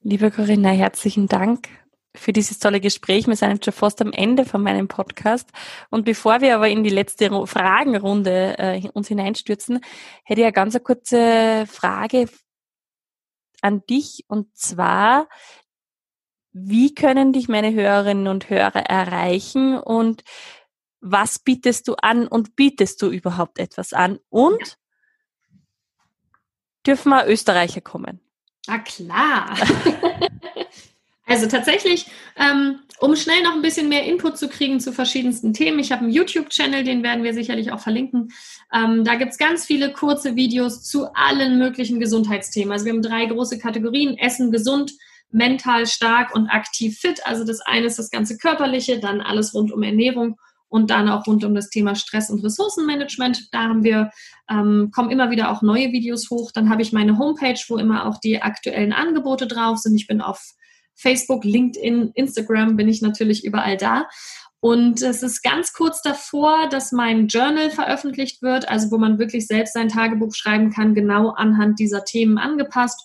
Liebe 0.00 0.30
Corinna, 0.30 0.70
herzlichen 0.70 1.26
Dank 1.26 1.68
für 2.16 2.32
dieses 2.32 2.58
tolle 2.58 2.80
Gespräch. 2.80 3.26
Wir 3.26 3.36
sind 3.36 3.50
jetzt 3.50 3.64
schon 3.64 3.74
fast 3.74 4.00
am 4.00 4.12
Ende 4.12 4.44
von 4.44 4.62
meinem 4.62 4.88
Podcast. 4.88 5.50
Und 5.90 6.04
bevor 6.04 6.40
wir 6.40 6.54
aber 6.54 6.68
in 6.68 6.84
die 6.84 6.90
letzte 6.90 7.28
Fragenrunde 7.46 8.58
äh, 8.58 8.88
uns 8.92 9.08
hineinstürzen, 9.08 9.80
hätte 10.24 10.40
ich 10.40 10.46
eine 10.46 10.52
ganz 10.52 10.80
kurze 10.82 11.66
Frage 11.66 12.28
an 13.62 13.84
dich. 13.86 14.24
Und 14.28 14.56
zwar, 14.56 15.28
wie 16.52 16.94
können 16.94 17.32
dich 17.32 17.48
meine 17.48 17.72
Hörerinnen 17.72 18.28
und 18.28 18.48
Hörer 18.48 18.86
erreichen 18.86 19.78
und 19.78 20.22
was 21.00 21.38
bietest 21.38 21.88
du 21.88 21.94
an 21.96 22.26
und 22.26 22.56
bietest 22.56 23.02
du 23.02 23.10
überhaupt 23.10 23.58
etwas 23.58 23.92
an? 23.92 24.18
Und 24.30 24.78
dürfen 26.86 27.10
wir 27.10 27.26
Österreicher 27.26 27.82
kommen? 27.82 28.20
Ah, 28.66 28.78
klar. 28.78 29.54
also 31.26 31.46
tatsächlich, 31.46 32.06
ähm, 32.36 32.80
um 33.00 33.16
schnell 33.16 33.42
noch 33.42 33.54
ein 33.54 33.62
bisschen 33.62 33.88
mehr 33.88 34.04
Input 34.04 34.36
zu 34.36 34.48
kriegen 34.48 34.78
zu 34.78 34.92
verschiedensten 34.92 35.52
Themen, 35.52 35.78
ich 35.78 35.90
habe 35.90 36.02
einen 36.02 36.12
YouTube-Channel, 36.12 36.84
den 36.84 37.02
werden 37.02 37.24
wir 37.24 37.34
sicherlich 37.34 37.72
auch 37.72 37.80
verlinken. 37.80 38.32
Ähm, 38.72 39.04
da 39.04 39.14
gibt 39.14 39.32
es 39.32 39.38
ganz 39.38 39.64
viele 39.64 39.92
kurze 39.92 40.36
Videos 40.36 40.82
zu 40.82 41.06
allen 41.14 41.58
möglichen 41.58 41.98
Gesundheitsthemen. 41.98 42.72
Also 42.72 42.84
wir 42.84 42.92
haben 42.92 43.02
drei 43.02 43.26
große 43.26 43.58
Kategorien, 43.58 44.18
Essen, 44.18 44.50
gesund, 44.50 44.92
mental 45.30 45.86
stark 45.86 46.34
und 46.34 46.48
aktiv 46.48 46.98
fit. 46.98 47.26
Also 47.26 47.44
das 47.44 47.60
eine 47.60 47.86
ist 47.86 47.98
das 47.98 48.10
ganze 48.10 48.36
körperliche, 48.36 49.00
dann 49.00 49.20
alles 49.20 49.54
rund 49.54 49.72
um 49.72 49.82
Ernährung 49.82 50.36
und 50.68 50.90
dann 50.90 51.08
auch 51.08 51.26
rund 51.26 51.44
um 51.44 51.54
das 51.54 51.70
Thema 51.70 51.94
Stress 51.94 52.30
und 52.30 52.44
Ressourcenmanagement. 52.44 53.48
Da 53.52 53.62
haben 53.62 53.82
wir, 53.82 54.10
ähm, 54.50 54.90
kommen 54.94 55.10
immer 55.10 55.30
wieder 55.30 55.50
auch 55.50 55.62
neue 55.62 55.92
Videos 55.92 56.30
hoch. 56.30 56.52
Dann 56.52 56.68
habe 56.68 56.82
ich 56.82 56.92
meine 56.92 57.16
Homepage, 57.18 57.60
wo 57.68 57.78
immer 57.78 58.06
auch 58.06 58.18
die 58.18 58.42
aktuellen 58.42 58.92
Angebote 58.92 59.46
drauf 59.46 59.78
sind. 59.78 59.94
Ich 59.96 60.06
bin 60.06 60.20
auf 60.20 60.54
Facebook, 60.94 61.44
LinkedIn, 61.44 62.12
Instagram, 62.14 62.76
bin 62.76 62.88
ich 62.88 63.02
natürlich 63.02 63.44
überall 63.44 63.76
da. 63.76 64.06
Und 64.60 65.02
es 65.02 65.22
ist 65.22 65.42
ganz 65.42 65.74
kurz 65.74 66.00
davor, 66.00 66.68
dass 66.70 66.90
mein 66.90 67.28
Journal 67.28 67.70
veröffentlicht 67.70 68.40
wird, 68.40 68.66
also 68.66 68.90
wo 68.90 68.96
man 68.96 69.18
wirklich 69.18 69.46
selbst 69.46 69.74
sein 69.74 69.88
Tagebuch 69.88 70.34
schreiben 70.34 70.70
kann, 70.70 70.94
genau 70.94 71.30
anhand 71.30 71.78
dieser 71.78 72.04
Themen 72.04 72.38
angepasst. 72.38 72.98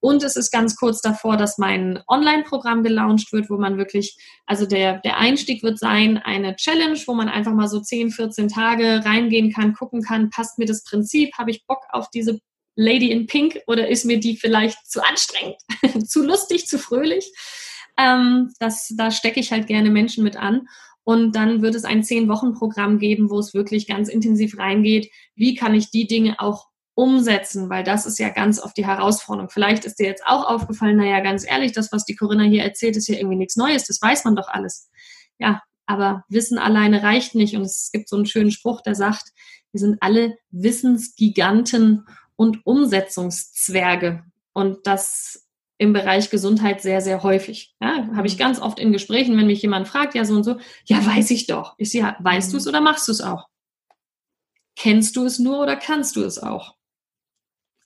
Und 0.00 0.24
es 0.24 0.36
ist 0.36 0.50
ganz 0.50 0.74
kurz 0.74 1.00
davor, 1.00 1.36
dass 1.36 1.58
mein 1.58 2.02
Online-Programm 2.08 2.82
gelauncht 2.82 3.32
wird, 3.32 3.50
wo 3.50 3.58
man 3.58 3.76
wirklich, 3.76 4.16
also 4.46 4.66
der, 4.66 5.00
der 5.00 5.18
Einstieg 5.18 5.62
wird 5.62 5.78
sein, 5.78 6.16
eine 6.16 6.56
Challenge, 6.56 6.98
wo 7.06 7.14
man 7.14 7.28
einfach 7.28 7.52
mal 7.52 7.68
so 7.68 7.78
10, 7.78 8.10
14 8.10 8.48
Tage 8.48 9.04
reingehen 9.04 9.52
kann, 9.52 9.74
gucken 9.74 10.02
kann, 10.02 10.30
passt 10.30 10.58
mir 10.58 10.66
das 10.66 10.82
Prinzip, 10.82 11.36
habe 11.36 11.50
ich 11.50 11.66
Bock 11.66 11.82
auf 11.90 12.08
diese 12.10 12.40
Lady 12.74 13.10
in 13.10 13.26
Pink 13.26 13.58
oder 13.66 13.88
ist 13.88 14.04
mir 14.04 14.18
die 14.18 14.36
vielleicht 14.36 14.78
zu 14.86 15.02
anstrengend, 15.02 15.56
zu 16.08 16.22
lustig, 16.22 16.66
zu 16.66 16.78
fröhlich? 16.78 17.32
Ähm, 17.98 18.52
das, 18.58 18.92
da 18.96 19.10
stecke 19.10 19.40
ich 19.40 19.52
halt 19.52 19.66
gerne 19.66 19.90
Menschen 19.90 20.24
mit 20.24 20.36
an. 20.36 20.66
Und 21.04 21.34
dann 21.34 21.62
wird 21.62 21.74
es 21.74 21.84
ein 21.84 22.04
Zehn-Wochen-Programm 22.04 22.98
geben, 22.98 23.28
wo 23.28 23.38
es 23.38 23.54
wirklich 23.54 23.88
ganz 23.88 24.08
intensiv 24.08 24.56
reingeht. 24.56 25.10
Wie 25.34 25.56
kann 25.56 25.74
ich 25.74 25.90
die 25.90 26.06
Dinge 26.06 26.38
auch 26.38 26.68
umsetzen, 26.94 27.70
weil 27.70 27.84
das 27.84 28.06
ist 28.06 28.18
ja 28.18 28.28
ganz 28.28 28.60
oft 28.60 28.76
die 28.76 28.86
Herausforderung. 28.86 29.50
Vielleicht 29.50 29.84
ist 29.84 29.98
dir 29.98 30.06
jetzt 30.06 30.26
auch 30.26 30.44
aufgefallen, 30.44 30.98
naja, 30.98 31.20
ganz 31.20 31.46
ehrlich, 31.48 31.72
das, 31.72 31.90
was 31.90 32.04
die 32.04 32.16
Corinna 32.16 32.44
hier 32.44 32.62
erzählt, 32.62 32.96
ist 32.96 33.06
hier 33.06 33.18
irgendwie 33.18 33.38
nichts 33.38 33.56
Neues, 33.56 33.86
das 33.86 34.00
weiß 34.00 34.24
man 34.24 34.36
doch 34.36 34.48
alles. 34.48 34.90
Ja, 35.38 35.62
aber 35.86 36.24
Wissen 36.28 36.58
alleine 36.58 37.02
reicht 37.02 37.34
nicht 37.34 37.56
und 37.56 37.62
es 37.62 37.90
gibt 37.92 38.08
so 38.08 38.16
einen 38.16 38.26
schönen 38.26 38.50
Spruch, 38.50 38.82
der 38.82 38.94
sagt, 38.94 39.30
wir 39.72 39.80
sind 39.80 39.96
alle 40.00 40.36
Wissensgiganten 40.50 42.06
und 42.42 42.66
Umsetzungszwerge 42.66 44.24
und 44.52 44.84
das 44.84 45.48
im 45.78 45.92
Bereich 45.92 46.28
Gesundheit 46.28 46.82
sehr, 46.82 47.00
sehr 47.00 47.22
häufig. 47.22 47.76
Ja, 47.80 48.08
habe 48.16 48.26
ich 48.26 48.34
mhm. 48.34 48.40
ganz 48.40 48.60
oft 48.60 48.80
in 48.80 48.92
Gesprächen, 48.92 49.36
wenn 49.36 49.46
mich 49.46 49.62
jemand 49.62 49.86
fragt, 49.86 50.16
ja 50.16 50.24
so 50.24 50.34
und 50.34 50.42
so, 50.42 50.56
ja, 50.84 51.06
weiß 51.06 51.30
ich 51.30 51.46
doch. 51.46 51.74
Ich 51.78 51.92
ja, 51.92 52.16
weißt 52.18 52.48
mhm. 52.48 52.52
du 52.52 52.58
es 52.58 52.66
oder 52.66 52.80
machst 52.80 53.06
du 53.06 53.12
es 53.12 53.20
auch? 53.20 53.46
Kennst 54.74 55.14
du 55.14 55.24
es 55.24 55.38
nur 55.38 55.60
oder 55.60 55.76
kannst 55.76 56.16
du 56.16 56.24
es 56.24 56.42
auch? 56.42 56.74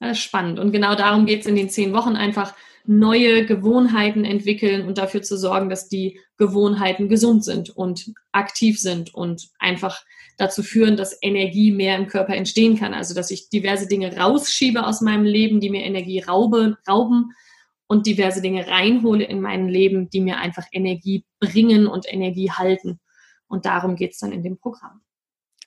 Das 0.00 0.18
ist 0.18 0.24
spannend. 0.24 0.58
Und 0.58 0.72
genau 0.72 0.94
darum 0.94 1.26
geht 1.26 1.40
es 1.40 1.46
in 1.46 1.56
den 1.56 1.70
zehn 1.70 1.92
Wochen 1.92 2.16
einfach 2.16 2.54
neue 2.84 3.46
Gewohnheiten 3.46 4.24
entwickeln 4.24 4.86
und 4.86 4.98
dafür 4.98 5.22
zu 5.22 5.36
sorgen, 5.36 5.68
dass 5.68 5.88
die 5.88 6.20
Gewohnheiten 6.36 7.08
gesund 7.08 7.44
sind 7.44 7.70
und 7.70 8.12
aktiv 8.32 8.80
sind 8.80 9.12
und 9.14 9.48
einfach 9.58 10.04
dazu 10.36 10.62
führen, 10.62 10.96
dass 10.96 11.18
Energie 11.20 11.72
mehr 11.72 11.96
im 11.96 12.06
Körper 12.06 12.34
entstehen 12.34 12.78
kann. 12.78 12.94
Also 12.94 13.14
dass 13.14 13.30
ich 13.30 13.48
diverse 13.48 13.88
Dinge 13.88 14.16
rausschiebe 14.16 14.86
aus 14.86 15.00
meinem 15.00 15.24
Leben, 15.24 15.60
die 15.60 15.70
mir 15.70 15.82
Energie 15.82 16.20
raube, 16.20 16.76
rauben 16.88 17.32
und 17.88 18.06
diverse 18.06 18.42
Dinge 18.42 18.66
reinhole 18.66 19.24
in 19.24 19.40
mein 19.40 19.68
Leben, 19.68 20.10
die 20.10 20.20
mir 20.20 20.38
einfach 20.38 20.66
Energie 20.72 21.24
bringen 21.40 21.86
und 21.86 22.12
Energie 22.12 22.50
halten. 22.50 23.00
Und 23.48 23.64
darum 23.64 23.96
geht 23.96 24.12
es 24.12 24.18
dann 24.18 24.32
in 24.32 24.42
dem 24.42 24.58
Programm. 24.58 25.00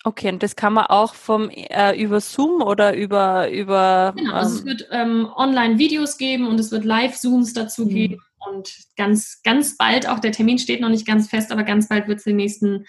Okay, 0.05 0.29
und 0.29 0.41
das 0.41 0.55
kann 0.55 0.73
man 0.73 0.85
auch 0.85 1.13
vom 1.13 1.49
äh, 1.49 2.01
über 2.01 2.21
Zoom 2.21 2.61
oder 2.61 2.95
über 2.95 3.49
über. 3.51 4.13
Genau, 4.15 4.33
also 4.33 4.55
es 4.55 4.61
ähm, 4.61 4.65
wird 4.67 4.87
ähm, 4.91 5.29
Online-Videos 5.35 6.17
geben 6.17 6.47
und 6.47 6.59
es 6.59 6.71
wird 6.71 6.85
Live-Zooms 6.85 7.53
dazu 7.53 7.85
mhm. 7.85 7.89
geben 7.89 8.21
und 8.47 8.73
ganz 8.95 9.41
ganz 9.43 9.75
bald 9.75 10.07
auch 10.07 10.19
der 10.19 10.31
Termin 10.31 10.57
steht 10.57 10.79
noch 10.79 10.89
nicht 10.89 11.05
ganz 11.05 11.29
fest, 11.29 11.51
aber 11.51 11.63
ganz 11.63 11.89
bald 11.89 12.07
wird 12.07 12.19
es 12.19 12.23
den 12.23 12.37
nächsten 12.37 12.85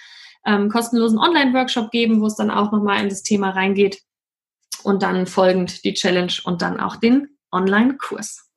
ähm, 0.46 0.68
kostenlosen 0.68 1.18
Online-Workshop 1.18 1.90
geben, 1.90 2.20
wo 2.20 2.26
es 2.26 2.36
dann 2.36 2.50
auch 2.50 2.70
nochmal 2.70 3.02
in 3.02 3.08
das 3.08 3.22
Thema 3.22 3.50
reingeht 3.50 4.02
und 4.84 5.02
dann 5.02 5.26
folgend 5.26 5.84
die 5.84 5.94
Challenge 5.94 6.32
und 6.44 6.62
dann 6.62 6.78
auch 6.78 6.96
den 6.96 7.36
Online-Kurs. 7.50 8.49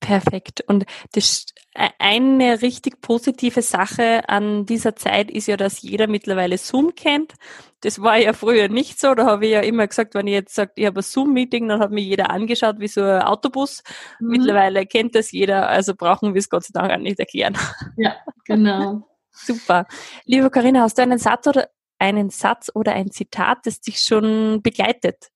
Perfekt. 0.00 0.62
Und 0.66 0.86
das, 1.12 1.46
äh, 1.74 1.90
eine 1.98 2.62
richtig 2.62 3.02
positive 3.02 3.60
Sache 3.60 4.28
an 4.28 4.64
dieser 4.64 4.96
Zeit 4.96 5.30
ist 5.30 5.46
ja, 5.46 5.58
dass 5.58 5.82
jeder 5.82 6.06
mittlerweile 6.06 6.56
Zoom 6.56 6.94
kennt. 6.94 7.34
Das 7.82 8.00
war 8.00 8.16
ja 8.16 8.32
früher 8.32 8.68
nicht 8.68 8.98
so. 8.98 9.14
Da 9.14 9.26
habe 9.26 9.46
ich 9.46 9.52
ja 9.52 9.60
immer 9.60 9.86
gesagt, 9.86 10.14
wenn 10.14 10.26
ich 10.26 10.32
jetzt 10.32 10.54
sage, 10.54 10.72
ich 10.76 10.86
habe 10.86 11.00
ein 11.00 11.02
Zoom-Meeting, 11.02 11.68
dann 11.68 11.80
hat 11.80 11.90
mir 11.90 12.02
jeder 12.02 12.30
angeschaut 12.30 12.80
wie 12.80 12.88
so 12.88 13.02
ein 13.02 13.22
Autobus. 13.22 13.82
Mhm. 14.20 14.28
Mittlerweile 14.28 14.86
kennt 14.86 15.14
das 15.14 15.32
jeder, 15.32 15.68
also 15.68 15.94
brauchen 15.94 16.34
wir 16.34 16.38
es 16.38 16.48
Gott 16.48 16.64
sei 16.64 16.72
Dank 16.72 16.92
auch 16.92 16.98
nicht 16.98 17.18
erklären. 17.18 17.56
Ja, 17.96 18.16
genau. 18.44 19.06
Super. 19.32 19.86
Liebe 20.24 20.50
Corinna, 20.50 20.82
hast 20.82 20.98
du 20.98 21.02
einen 21.02 21.18
Satz 21.18 21.46
oder 21.46 21.68
einen 21.98 22.30
Satz 22.30 22.70
oder 22.74 22.92
ein 22.94 23.10
Zitat, 23.10 23.58
das 23.64 23.80
dich 23.80 24.00
schon 24.00 24.62
begleitet? 24.62 25.28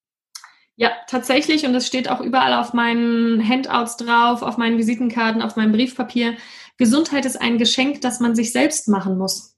Ja, 0.77 0.93
tatsächlich. 1.07 1.65
Und 1.65 1.75
es 1.75 1.87
steht 1.87 2.09
auch 2.09 2.21
überall 2.21 2.55
auf 2.55 2.73
meinen 2.73 3.47
Handouts 3.47 3.97
drauf, 3.97 4.43
auf 4.43 4.57
meinen 4.57 4.79
Visitenkarten, 4.79 5.43
auf 5.43 5.57
meinem 5.57 5.73
Briefpapier. 5.73 6.37
Gesundheit 6.77 7.25
ist 7.25 7.41
ein 7.41 7.59
Geschenk, 7.59 8.01
das 8.01 8.21
man 8.21 8.35
sich 8.35 8.53
selbst 8.53 8.89
machen 8.89 9.17
muss. 9.17 9.57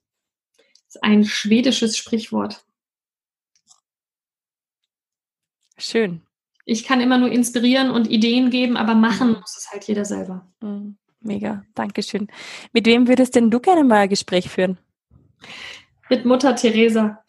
Das 0.57 0.95
ist 0.95 1.03
ein 1.03 1.25
schwedisches 1.25 1.97
Sprichwort. 1.97 2.63
Schön. 5.77 6.21
Ich 6.65 6.83
kann 6.83 7.01
immer 7.01 7.17
nur 7.17 7.31
inspirieren 7.31 7.89
und 7.89 8.09
Ideen 8.09 8.49
geben, 8.49 8.77
aber 8.77 8.93
machen 8.93 9.33
muss 9.33 9.57
es 9.57 9.71
halt 9.71 9.85
jeder 9.85 10.05
selber. 10.05 10.47
Mhm. 10.61 10.97
Mega, 11.19 11.63
Dankeschön. 11.75 12.27
Mit 12.73 12.85
wem 12.85 13.07
würdest 13.07 13.35
denn 13.35 13.49
du 13.49 13.59
gerne 13.59 13.83
mal 13.83 14.01
ein 14.01 14.09
Gespräch 14.09 14.49
führen? 14.49 14.77
Mit 16.09 16.25
Mutter 16.25 16.55
Teresa. 16.55 17.23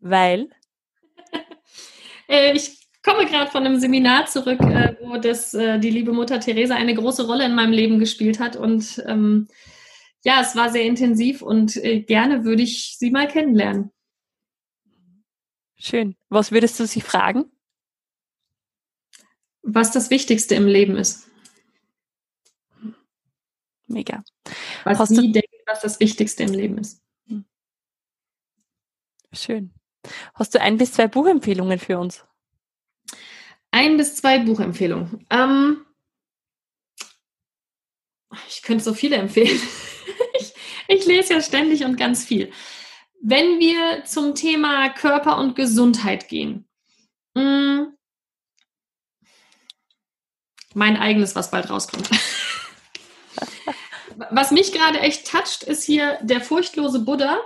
Weil? 0.00 0.50
Äh, 2.32 2.52
ich 2.52 2.86
komme 3.02 3.26
gerade 3.26 3.50
von 3.50 3.66
einem 3.66 3.80
Seminar 3.80 4.26
zurück, 4.26 4.60
äh, 4.60 4.94
wo 5.00 5.16
das, 5.16 5.52
äh, 5.52 5.80
die 5.80 5.90
liebe 5.90 6.12
Mutter 6.12 6.38
Teresa 6.38 6.76
eine 6.76 6.94
große 6.94 7.26
Rolle 7.26 7.44
in 7.44 7.56
meinem 7.56 7.72
Leben 7.72 7.98
gespielt 7.98 8.38
hat. 8.38 8.54
Und 8.54 9.02
ähm, 9.04 9.48
ja, 10.22 10.40
es 10.40 10.54
war 10.54 10.70
sehr 10.70 10.84
intensiv 10.84 11.42
und 11.42 11.74
gerne 12.06 12.44
würde 12.44 12.62
ich 12.62 12.96
sie 12.98 13.10
mal 13.10 13.26
kennenlernen. 13.26 13.90
Schön. 15.74 16.14
Was 16.28 16.52
würdest 16.52 16.78
du 16.78 16.86
sie 16.86 17.00
fragen? 17.00 17.50
Was 19.62 19.90
das 19.90 20.10
Wichtigste 20.10 20.54
im 20.54 20.68
Leben 20.68 20.96
ist. 20.96 21.28
Mega. 23.88 24.22
Was 24.84 25.00
Hast 25.00 25.16
sie 25.16 25.32
denkt, 25.32 25.48
was 25.66 25.80
das 25.80 25.98
Wichtigste 25.98 26.44
im 26.44 26.52
Leben 26.52 26.78
ist. 26.78 27.02
Schön. 29.32 29.72
Hast 30.34 30.54
du 30.54 30.60
ein 30.60 30.78
bis 30.78 30.92
zwei 30.92 31.08
Buchempfehlungen 31.08 31.78
für 31.78 31.98
uns? 31.98 32.24
Ein 33.70 33.96
bis 33.96 34.16
zwei 34.16 34.38
Buchempfehlungen. 34.38 35.26
Ähm, 35.30 35.84
ich 38.48 38.62
könnte 38.62 38.84
so 38.84 38.94
viele 38.94 39.16
empfehlen. 39.16 39.48
ich, 40.38 40.54
ich 40.88 41.06
lese 41.06 41.34
ja 41.34 41.40
ständig 41.40 41.84
und 41.84 41.96
ganz 41.96 42.24
viel. 42.24 42.52
Wenn 43.20 43.58
wir 43.58 44.04
zum 44.04 44.34
Thema 44.34 44.88
Körper 44.90 45.38
und 45.38 45.54
Gesundheit 45.54 46.28
gehen, 46.28 46.66
mh, 47.34 47.42
hm, 47.42 47.96
mein 50.74 50.96
eigenes, 50.96 51.34
was 51.34 51.50
bald 51.50 51.68
rauskommt. 51.68 52.08
was 54.30 54.50
mich 54.50 54.72
gerade 54.72 55.00
echt 55.00 55.26
toucht, 55.26 55.64
ist 55.64 55.84
hier 55.84 56.18
der 56.22 56.40
furchtlose 56.40 57.00
Buddha. 57.00 57.40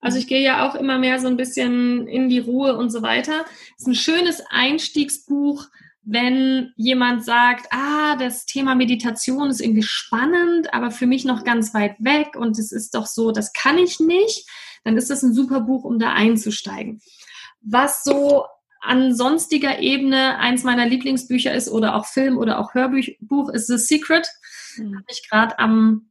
Also 0.00 0.18
ich 0.18 0.26
gehe 0.26 0.42
ja 0.42 0.68
auch 0.68 0.74
immer 0.74 0.98
mehr 0.98 1.18
so 1.18 1.28
ein 1.28 1.36
bisschen 1.36 2.06
in 2.08 2.28
die 2.28 2.38
Ruhe 2.38 2.76
und 2.76 2.90
so 2.90 3.02
weiter. 3.02 3.44
Es 3.76 3.82
ist 3.82 3.86
ein 3.86 3.94
schönes 3.94 4.42
Einstiegsbuch, 4.48 5.66
wenn 6.02 6.72
jemand 6.76 7.24
sagt, 7.24 7.66
ah, 7.70 8.16
das 8.16 8.46
Thema 8.46 8.74
Meditation 8.74 9.50
ist 9.50 9.60
irgendwie 9.60 9.82
spannend, 9.82 10.72
aber 10.72 10.90
für 10.90 11.06
mich 11.06 11.24
noch 11.24 11.44
ganz 11.44 11.74
weit 11.74 11.96
weg 11.98 12.36
und 12.36 12.58
es 12.58 12.72
ist 12.72 12.94
doch 12.94 13.06
so, 13.06 13.30
das 13.32 13.52
kann 13.52 13.76
ich 13.76 14.00
nicht, 14.00 14.48
dann 14.84 14.96
ist 14.96 15.10
das 15.10 15.22
ein 15.22 15.34
super 15.34 15.60
Buch, 15.60 15.84
um 15.84 15.98
da 15.98 16.14
einzusteigen. 16.14 17.00
Was 17.60 18.02
so 18.02 18.46
an 18.80 19.14
sonstiger 19.14 19.80
Ebene 19.80 20.38
eins 20.38 20.64
meiner 20.64 20.86
Lieblingsbücher 20.86 21.52
ist 21.52 21.68
oder 21.68 21.94
auch 21.94 22.06
Film 22.06 22.38
oder 22.38 22.58
auch 22.58 22.72
Hörbuch 22.72 23.50
ist 23.50 23.66
The 23.66 23.76
Secret. 23.76 24.26
Mhm. 24.78 24.96
Habe 24.96 25.06
ich 25.10 25.28
gerade 25.28 25.58
am 25.58 26.10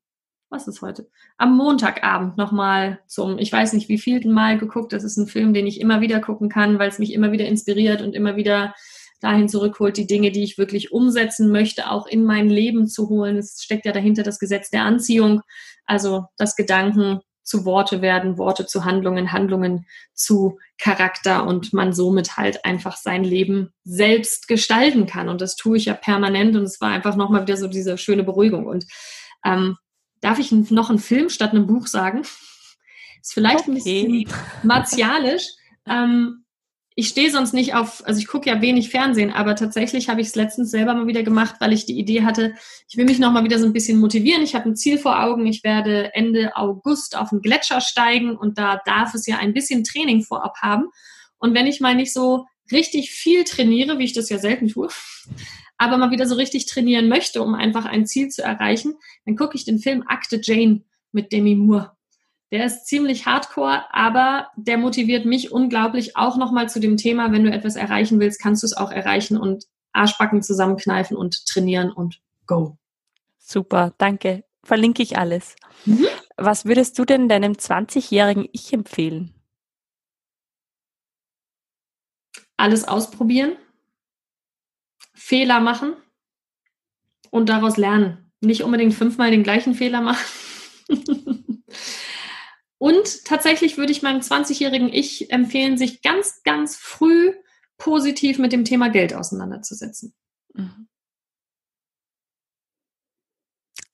was 0.50 0.68
ist 0.68 0.82
heute? 0.82 1.10
Am 1.40 1.56
Montagabend 1.56 2.38
nochmal 2.38 3.00
zum, 3.08 3.38
ich 3.38 3.50
weiß 3.50 3.72
nicht 3.72 3.88
wie 3.88 3.98
vielten 3.98 4.34
Mal 4.34 4.58
geguckt. 4.58 4.92
Das 4.92 5.06
ist 5.06 5.16
ein 5.16 5.26
Film, 5.26 5.54
den 5.54 5.68
ich 5.68 5.80
immer 5.80 6.02
wieder 6.02 6.20
gucken 6.20 6.50
kann, 6.50 6.80
weil 6.80 6.90
es 6.90 7.00
mich 7.00 7.14
immer 7.14 7.32
wieder 7.32 7.46
inspiriert 7.46 8.02
und 8.02 8.14
immer 8.14 8.36
wieder 8.36 8.76
dahin 9.22 9.48
zurückholt, 9.48 9.96
die 9.96 10.06
Dinge, 10.06 10.32
die 10.32 10.44
ich 10.44 10.58
wirklich 10.58 10.92
umsetzen 10.92 11.50
möchte, 11.50 11.90
auch 11.90 12.08
in 12.08 12.26
mein 12.26 12.50
Leben 12.50 12.88
zu 12.88 13.08
holen. 13.08 13.38
Es 13.38 13.64
steckt 13.64 13.86
ja 13.86 13.94
dahinter 13.94 14.24
das 14.24 14.38
Gesetz 14.38 14.70
der 14.70 14.84
Anziehung, 14.84 15.42
also 15.86 16.26
das 16.36 16.58
Gedanken 16.58 17.22
zu 17.42 17.64
Worte 17.64 18.02
werden, 18.02 18.38
Worte 18.38 18.66
zu 18.66 18.84
Handlungen, 18.84 19.32
Handlungen 19.32 19.86
zu 20.14 20.60
Charakter 20.78 21.48
und 21.48 21.72
man 21.72 21.94
somit 21.94 22.36
halt 22.36 22.66
einfach 22.66 22.98
sein 22.98 23.24
Leben 23.24 23.74
selbst 23.86 24.50
gestalten 24.50 25.06
kann. 25.06 25.30
Und 25.30 25.40
das 25.40 25.56
tue 25.56 25.78
ich 25.78 25.86
ja 25.86 25.94
permanent 25.94 26.58
und 26.58 26.64
es 26.64 26.82
war 26.82 26.90
einfach 26.90 27.16
nochmal 27.16 27.44
wieder 27.44 27.56
so 27.56 27.68
diese 27.68 27.98
schöne 27.98 28.26
Beruhigung. 28.26 28.66
Und 28.66 28.86
ähm, 29.46 29.78
Darf 30.22 30.40
ich 30.40 30.52
noch 30.52 30.90
einen 30.90 31.00
Film 31.00 31.30
statt 31.30 31.52
einem 31.52 31.68
Buch 31.68 31.88
sagen? 31.88 32.22
Ist 33.22 33.34
vielleicht 33.34 33.68
okay. 33.68 33.72
ein 33.72 33.74
bisschen 33.74 34.28
martialisch. 34.64 35.48
Ähm, 35.86 36.46
ich 37.00 37.08
stehe 37.08 37.32
sonst 37.32 37.54
nicht 37.54 37.76
auf, 37.76 38.06
also 38.06 38.20
ich 38.20 38.28
gucke 38.28 38.50
ja 38.50 38.62
wenig 38.62 38.90
Fernsehen, 38.90 39.32
aber 39.32 39.56
tatsächlich 39.56 40.10
habe 40.10 40.20
ich 40.20 40.28
es 40.28 40.36
letztens 40.36 40.70
selber 40.70 40.94
mal 40.94 41.08
wieder 41.08 41.24
gemacht, 41.24 41.56
weil 41.60 41.72
ich 41.72 41.86
die 41.86 41.98
Idee 41.98 42.24
hatte, 42.24 42.56
ich 42.90 42.98
will 42.98 43.06
mich 43.06 43.20
noch 43.20 43.32
mal 43.32 43.46
wieder 43.46 43.58
so 43.58 43.66
ein 43.66 43.72
bisschen 43.72 44.00
motivieren. 44.00 44.44
Ich 44.44 44.54
habe 44.54 44.68
ein 44.68 44.76
Ziel 44.76 44.98
vor 44.98 45.24
Augen. 45.24 45.48
Ich 45.48 45.64
werde 45.64 46.14
Ende 46.14 46.58
August 46.58 47.16
auf 47.16 47.30
den 47.30 47.42
Gletscher 47.42 47.80
steigen 47.80 48.36
und 48.36 48.58
da 48.58 48.82
darf 48.84 49.14
es 49.14 49.26
ja 49.28 49.38
ein 49.38 49.54
bisschen 49.54 49.86
Training 49.86 50.24
vorab 50.24 50.58
haben. 50.62 50.90
Und 51.38 51.54
wenn 51.54 51.68
ich 51.68 51.80
mal 51.80 51.96
nicht 51.96 52.12
so 52.12 52.48
richtig 52.70 53.12
viel 53.12 53.46
trainiere, 53.46 53.98
wie 53.98 54.04
ich 54.04 54.14
das 54.14 54.30
ja 54.30 54.38
selten 54.38 54.68
tue, 54.68 54.90
aber 55.80 55.98
mal 55.98 56.12
wieder 56.12 56.28
so 56.28 56.36
richtig 56.36 56.68
trainieren 56.68 57.08
möchte, 57.08 57.42
um 57.42 57.56
einfach 57.56 57.86
ein 57.86 58.06
Ziel 58.06 58.28
zu 58.28 58.44
erreichen, 58.44 58.96
dann 59.26 59.36
gucke 59.36 59.56
ich 59.56 59.66
den 59.66 59.80
Film 59.80 60.04
Akte 60.08 60.40
Jane 60.44 60.84
mit 61.12 61.32
Demi 61.32 61.56
Moore. 61.56 61.94
Der 62.52 62.66
ist 62.66 62.86
ziemlich 62.86 63.26
hardcore, 63.26 63.86
aber 63.92 64.50
der 64.58 64.78
motiviert 64.78 65.26
mich 65.26 65.52
unglaublich 65.52 66.18
auch 66.18 66.36
nochmal 66.36 66.70
zu 66.70 66.80
dem 66.80 66.98
Thema, 66.98 67.32
wenn 67.32 67.44
du 67.44 67.52
etwas 67.52 67.76
erreichen 67.76 68.20
willst, 68.20 68.42
kannst 68.42 68.62
du 68.62 68.68
es 68.68 68.76
auch 68.76 68.92
erreichen 68.92 69.38
und 69.38 69.66
Arschbacken 69.94 70.44
zusammenkneifen 70.44 71.16
und 71.16 71.46
trainieren 71.46 71.92
und 71.92 72.22
go. 72.46 72.78
Super, 73.38 73.94
danke. 73.98 74.44
Verlinke 74.64 75.02
ich 75.02 75.18
alles. 75.18 75.56
Mhm. 75.86 76.06
Was 76.36 76.66
würdest 76.66 77.00
du 77.00 77.06
denn 77.06 77.30
deinem 77.30 77.54
20-jährigen 77.54 78.48
Ich 78.52 78.74
empfehlen? 78.74 79.34
Alles 82.58 82.86
ausprobieren, 82.86 83.54
Fehler 85.20 85.60
machen 85.60 85.96
und 87.30 87.50
daraus 87.50 87.78
lernen. 87.78 88.32
Nicht 88.42 88.64
unbedingt 88.64 88.94
fünfmal 88.94 89.32
den 89.32 89.44
gleichen 89.44 89.76
Fehler 89.76 90.02
machen. 90.02 90.26
und 92.78 93.26
tatsächlich 93.26 93.78
würde 93.78 93.92
ich 93.92 94.02
meinem 94.02 94.22
20-jährigen 94.22 94.92
Ich 94.94 95.30
empfehlen, 95.30 95.78
sich 95.78 96.02
ganz, 96.02 96.42
ganz 96.44 96.78
früh 96.78 97.34
positiv 97.78 98.40
mit 98.40 98.54
dem 98.54 98.64
Thema 98.64 98.90
Geld 98.90 99.14
auseinanderzusetzen. 99.14 100.14
Mhm. 100.54 100.88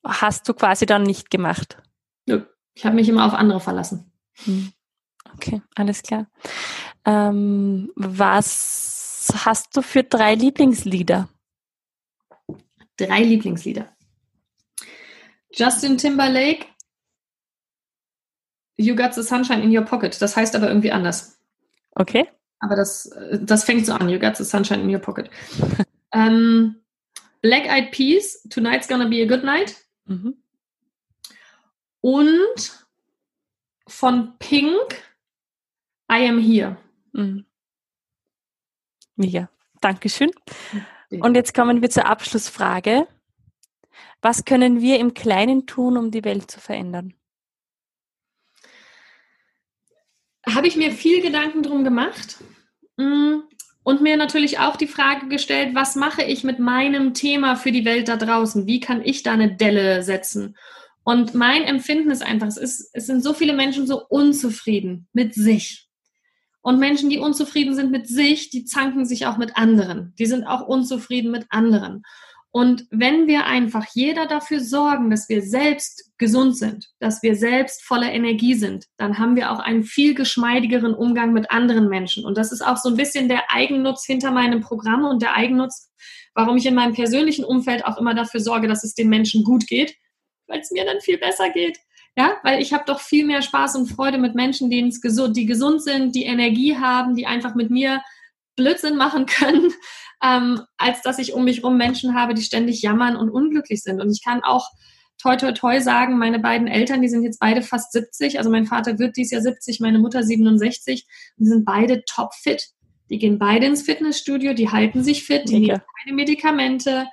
Hast 0.03 0.47
du 0.47 0.53
quasi 0.53 0.85
dann 0.85 1.01
nicht 1.01 1.31
gemacht? 1.31 1.81
Nö, 2.27 2.45
ich 2.75 2.85
habe 2.85 2.95
mich 2.95 3.09
immer 3.09 3.25
auf 3.25 3.33
andere 3.33 3.59
verlassen. 3.59 4.11
Mhm. 4.45 4.71
Okay, 5.33 5.61
alles 5.73 6.03
klar. 6.03 6.27
Ähm, 7.03 7.91
was 7.95 9.04
hast 9.33 9.75
du 9.75 9.81
für 9.81 10.03
drei 10.03 10.35
Lieblingslieder? 10.35 11.29
Drei 12.97 13.23
Lieblingslieder. 13.23 13.95
Justin 15.51 15.97
Timberlake, 15.97 16.65
You 18.77 18.95
Got 18.95 19.13
the 19.13 19.23
Sunshine 19.23 19.61
in 19.63 19.75
Your 19.75 19.85
Pocket. 19.85 20.21
Das 20.21 20.35
heißt 20.35 20.55
aber 20.55 20.67
irgendwie 20.67 20.91
anders. 20.91 21.39
Okay. 21.91 22.27
Aber 22.59 22.75
das, 22.75 23.09
das 23.39 23.63
fängt 23.63 23.85
so 23.85 23.93
an. 23.93 24.09
You 24.09 24.19
Got 24.19 24.35
the 24.37 24.43
Sunshine 24.43 24.81
in 24.81 24.89
Your 24.89 24.99
Pocket. 24.99 25.29
ähm, 26.13 26.81
Black 27.41 27.67
Eyed 27.67 27.91
Peas, 27.91 28.41
Tonight's 28.49 28.87
Gonna 28.87 29.07
Be 29.07 29.21
a 29.21 29.27
Good 29.27 29.43
Night. 29.43 29.75
Mhm. 30.05 30.35
Und 32.01 32.85
von 33.87 34.37
Pink, 34.39 35.03
I 36.11 36.27
Am 36.27 36.39
Here. 36.39 36.77
Mhm. 37.13 37.45
Mega. 39.15 39.49
Dankeschön. 39.81 40.31
Und 41.09 41.35
jetzt 41.35 41.53
kommen 41.53 41.81
wir 41.81 41.89
zur 41.89 42.05
Abschlussfrage. 42.05 43.07
Was 44.21 44.45
können 44.45 44.81
wir 44.81 44.99
im 44.99 45.13
Kleinen 45.13 45.67
tun, 45.67 45.97
um 45.97 46.11
die 46.11 46.23
Welt 46.23 46.49
zu 46.49 46.59
verändern? 46.59 47.13
Habe 50.47 50.67
ich 50.67 50.75
mir 50.75 50.91
viel 50.91 51.21
Gedanken 51.21 51.63
drum 51.63 51.83
gemacht 51.83 52.37
mm, 52.97 53.39
und 53.83 54.01
mir 54.01 54.17
natürlich 54.17 54.59
auch 54.59 54.75
die 54.75 54.87
Frage 54.87 55.27
gestellt, 55.27 55.73
was 55.73 55.95
mache 55.95 56.23
ich 56.23 56.43
mit 56.43 56.59
meinem 56.59 57.13
Thema 57.13 57.55
für 57.55 57.71
die 57.71 57.85
Welt 57.85 58.07
da 58.07 58.17
draußen? 58.17 58.67
Wie 58.67 58.79
kann 58.79 59.03
ich 59.03 59.23
da 59.23 59.33
eine 59.33 59.55
Delle 59.55 60.03
setzen? 60.03 60.55
Und 61.03 61.35
mein 61.35 61.63
Empfinden 61.63 62.11
ist 62.11 62.23
einfach, 62.23 62.47
es, 62.47 62.57
ist, 62.57 62.89
es 62.93 63.05
sind 63.05 63.23
so 63.23 63.33
viele 63.33 63.53
Menschen 63.53 63.85
so 63.87 64.03
unzufrieden 64.07 65.07
mit 65.13 65.35
sich 65.35 65.84
und 66.65 66.79
Menschen, 66.79 67.11
die 67.11 67.19
unzufrieden 67.19 67.75
sind 67.75 67.91
mit 67.91 68.07
sich, 68.07 68.49
die 68.49 68.65
zanken 68.65 69.05
sich 69.05 69.27
auch 69.27 69.37
mit 69.37 69.55
anderen. 69.55 70.15
Die 70.17 70.25
sind 70.25 70.45
auch 70.45 70.65
unzufrieden 70.67 71.29
mit 71.29 71.45
anderen. 71.49 72.01
Und 72.49 72.87
wenn 72.89 73.27
wir 73.27 73.45
einfach 73.45 73.85
jeder 73.93 74.25
dafür 74.25 74.59
sorgen, 74.59 75.11
dass 75.11 75.29
wir 75.29 75.43
selbst 75.43 76.11
gesund 76.17 76.57
sind, 76.57 76.87
dass 76.99 77.21
wir 77.21 77.35
selbst 77.35 77.83
voller 77.83 78.11
Energie 78.11 78.55
sind, 78.55 78.85
dann 78.97 79.19
haben 79.19 79.35
wir 79.35 79.51
auch 79.51 79.59
einen 79.59 79.83
viel 79.83 80.15
geschmeidigeren 80.15 80.95
Umgang 80.95 81.33
mit 81.33 81.51
anderen 81.51 81.87
Menschen. 81.87 82.25
Und 82.25 82.35
das 82.35 82.51
ist 82.51 82.65
auch 82.65 82.77
so 82.77 82.89
ein 82.89 82.97
bisschen 82.97 83.29
der 83.29 83.51
Eigennutz 83.51 84.03
hinter 84.03 84.31
meinem 84.31 84.61
Programm 84.61 85.05
und 85.05 85.21
der 85.21 85.35
Eigennutz, 85.35 85.91
warum 86.33 86.57
ich 86.57 86.65
in 86.65 86.73
meinem 86.73 86.95
persönlichen 86.95 87.45
Umfeld 87.45 87.85
auch 87.85 87.99
immer 87.99 88.15
dafür 88.15 88.39
sorge, 88.39 88.67
dass 88.67 88.83
es 88.83 88.95
den 88.95 89.09
Menschen 89.09 89.43
gut 89.43 89.67
geht, 89.67 89.95
weil 90.47 90.61
es 90.61 90.71
mir 90.71 90.83
dann 90.83 90.99
viel 90.99 91.19
besser 91.19 91.51
geht 91.51 91.77
Ja, 92.17 92.37
weil 92.43 92.61
ich 92.61 92.71
habe 92.71 92.85
doch 92.87 93.01
viel 93.01 93.25
mehr 93.25 93.41
Spaß 93.41 93.75
und 93.75 93.87
Freude 93.87 94.17
mit 94.17 94.35
Menschen, 94.35 94.69
denen 94.69 94.87
es 94.87 95.01
gesund, 95.01 95.35
die 95.35 95.45
gesund 95.45 95.83
sind, 95.83 96.15
die 96.15 96.23
Energie 96.23 96.77
haben, 96.77 97.15
die 97.15 97.25
einfach 97.25 97.55
mit 97.55 97.69
mir 97.69 98.01
Blödsinn 98.55 98.95
machen 98.95 99.25
können, 99.25 99.73
ähm, 100.23 100.61
als 100.77 101.01
dass 101.01 101.19
ich 101.19 101.33
um 101.33 101.43
mich 101.43 101.57
herum 101.57 101.77
Menschen 101.77 102.15
habe, 102.15 102.33
die 102.33 102.41
ständig 102.41 102.81
jammern 102.81 103.17
und 103.17 103.29
unglücklich 103.29 103.83
sind. 103.83 104.01
Und 104.01 104.11
ich 104.11 104.23
kann 104.23 104.43
auch 104.43 104.69
toi 105.17 105.35
toi 105.35 105.51
toi 105.51 105.79
sagen, 105.81 106.17
meine 106.17 106.39
beiden 106.39 106.67
Eltern, 106.67 107.01
die 107.01 107.09
sind 107.09 107.23
jetzt 107.23 107.39
beide 107.39 107.61
fast 107.61 107.91
70, 107.91 108.37
also 108.37 108.49
mein 108.49 108.65
Vater 108.65 108.97
wird 108.97 109.17
dies 109.17 109.31
Jahr 109.31 109.41
70, 109.41 109.79
meine 109.79 109.99
Mutter 109.99 110.23
67, 110.23 111.07
die 111.37 111.45
sind 111.45 111.65
beide 111.65 112.03
topfit. 112.05 112.69
Die 113.09 113.19
gehen 113.19 113.37
beide 113.37 113.67
ins 113.67 113.83
Fitnessstudio, 113.83 114.53
die 114.53 114.69
halten 114.69 115.03
sich 115.03 115.25
fit, 115.25 115.47
die 115.47 115.59
nehmen 115.59 115.81
keine 116.01 116.15
Medikamente, 116.15 117.05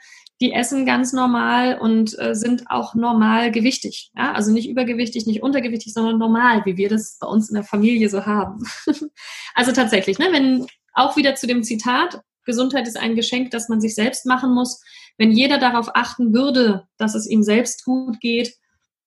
die 0.43 0.53
essen 0.53 0.85
ganz 0.85 1.13
normal 1.13 1.79
und 1.79 2.19
äh, 2.19 2.35
sind 2.35 2.65
auch 2.69 2.95
normal 2.95 3.53
gewichtig. 3.53 4.11
Ja? 4.17 4.33
Also 4.33 4.53
nicht 4.53 4.69
übergewichtig, 4.69 5.25
nicht 5.25 5.43
untergewichtig, 5.43 5.95
sondern 5.95 6.19
normal, 6.19 6.63
wie 6.67 6.77
wir 6.77 6.89
das 6.89 7.17
bei 7.21 7.29
uns 7.29 7.49
in 7.49 7.55
der 7.55 7.65
Familie 7.65 8.09
so 8.09 8.27
haben. 8.27 8.65
also 9.55 9.73
tatsächlich, 9.73 10.19
ne, 10.19 10.27
wenn 10.33 10.67
auch 10.95 11.17
wieder 11.17 11.37
zu 11.37 11.47
dem 11.47 11.63
Zitat, 11.63 12.21
Gesundheit 12.45 12.89
ist 12.89 12.99
ein 12.99 13.15
Geschenk, 13.15 13.53
das 13.53 13.69
man 13.69 13.81
sich 13.81 13.95
selbst 13.95 14.27
machen 14.27 14.53
muss. 14.53 14.83
Wenn 15.17 15.31
jeder 15.31 15.59
darauf 15.59 15.95
achten 15.95 16.35
würde, 16.35 16.89
dass 16.99 17.15
es 17.15 17.29
ihm 17.29 17.45
selbst 17.45 17.85
gut 17.85 18.21
geht, 18.21 18.53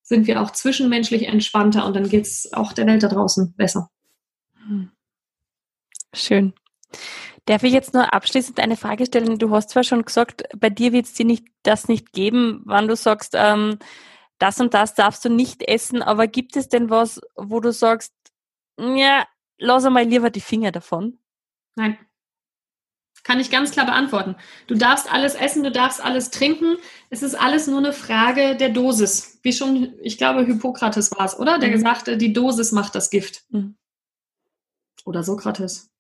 sind 0.03 0.27
wir 0.27 0.41
auch 0.41 0.51
zwischenmenschlich 0.51 1.27
entspannter 1.27 1.85
und 1.85 1.95
dann 1.95 2.07
geht 2.07 2.25
es 2.25 2.53
auch 2.53 2.71
der 2.71 2.87
Welt 2.87 3.03
da 3.03 3.09
draußen 3.09 3.53
besser. 3.57 3.89
Schön. 6.13 6.53
Darf 7.45 7.61
ich 7.61 7.73
jetzt 7.73 7.93
nur 7.93 8.11
abschließend 8.11 8.59
eine 8.59 8.75
Frage 8.75 9.05
stellen? 9.05 9.37
Du 9.37 9.51
hast 9.51 9.69
zwar 9.69 9.83
schon 9.83 10.03
gesagt, 10.03 10.43
bei 10.57 10.69
dir 10.69 10.91
wird 10.91 11.05
es 11.05 11.13
dir 11.13 11.25
nicht, 11.25 11.45
das 11.61 11.87
nicht 11.87 12.11
geben, 12.11 12.61
wann 12.65 12.87
du 12.87 12.95
sagst, 12.95 13.33
ähm, 13.35 13.77
das 14.39 14.59
und 14.59 14.73
das 14.73 14.95
darfst 14.95 15.23
du 15.23 15.29
nicht 15.29 15.63
essen, 15.63 16.01
aber 16.01 16.27
gibt 16.27 16.57
es 16.57 16.67
denn 16.69 16.89
was, 16.89 17.21
wo 17.35 17.59
du 17.59 17.71
sagst, 17.71 18.13
ja, 18.79 19.25
lass 19.57 19.85
einmal 19.85 20.05
lieber 20.05 20.29
die 20.29 20.41
Finger 20.41 20.71
davon? 20.71 21.19
Nein. 21.75 21.97
Kann 23.23 23.39
ich 23.39 23.49
ganz 23.49 23.71
klar 23.71 23.87
beantworten. 23.87 24.35
Du 24.67 24.75
darfst 24.75 25.11
alles 25.11 25.33
essen, 25.33 25.63
du 25.63 25.71
darfst 25.71 26.03
alles 26.03 26.29
trinken. 26.29 26.77
Es 27.09 27.23
ist 27.23 27.33
alles 27.33 27.65
nur 27.65 27.79
eine 27.79 27.91
Frage 27.91 28.55
der 28.55 28.69
Dosis. 28.69 29.39
Wie 29.41 29.53
schon, 29.53 29.95
ich 30.01 30.19
glaube, 30.19 30.45
Hippokrates 30.45 31.11
war 31.11 31.25
es, 31.25 31.39
oder? 31.39 31.57
Der 31.57 31.69
mhm. 31.69 31.73
gesagt 31.73 32.21
die 32.21 32.33
Dosis 32.33 32.71
macht 32.71 32.93
das 32.93 33.09
Gift. 33.09 33.45
Mhm. 33.49 33.77
Oder 35.05 35.23
Sokrates. 35.23 35.94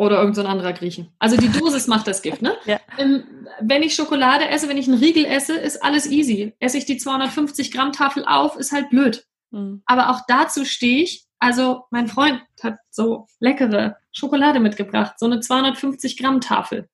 Oder 0.00 0.16
irgendein 0.16 0.44
so 0.44 0.50
anderer 0.50 0.72
Grieche. 0.72 1.08
Also 1.18 1.36
die 1.36 1.52
Dosis 1.52 1.86
macht 1.86 2.06
das 2.06 2.22
Gift, 2.22 2.40
ne? 2.40 2.56
Ja. 2.64 2.80
Ähm, 2.96 3.22
wenn 3.60 3.82
ich 3.82 3.94
Schokolade 3.94 4.48
esse, 4.48 4.66
wenn 4.70 4.78
ich 4.78 4.88
einen 4.88 4.98
Riegel 4.98 5.26
esse, 5.26 5.54
ist 5.54 5.84
alles 5.84 6.10
easy. 6.10 6.54
Esse 6.58 6.78
ich 6.78 6.86
die 6.86 6.96
250 6.96 7.70
Gramm 7.70 7.92
Tafel 7.92 8.24
auf, 8.24 8.56
ist 8.56 8.72
halt 8.72 8.88
blöd. 8.88 9.26
Mhm. 9.50 9.82
Aber 9.84 10.08
auch 10.08 10.22
dazu 10.26 10.64
stehe 10.64 11.02
ich. 11.02 11.26
Also 11.38 11.84
mein 11.90 12.08
Freund 12.08 12.40
hat 12.62 12.78
so 12.88 13.26
leckere 13.40 13.98
Schokolade 14.10 14.58
mitgebracht, 14.58 15.18
so 15.18 15.26
eine 15.26 15.40
250 15.40 16.16
Gramm 16.16 16.40
Tafel. 16.40 16.88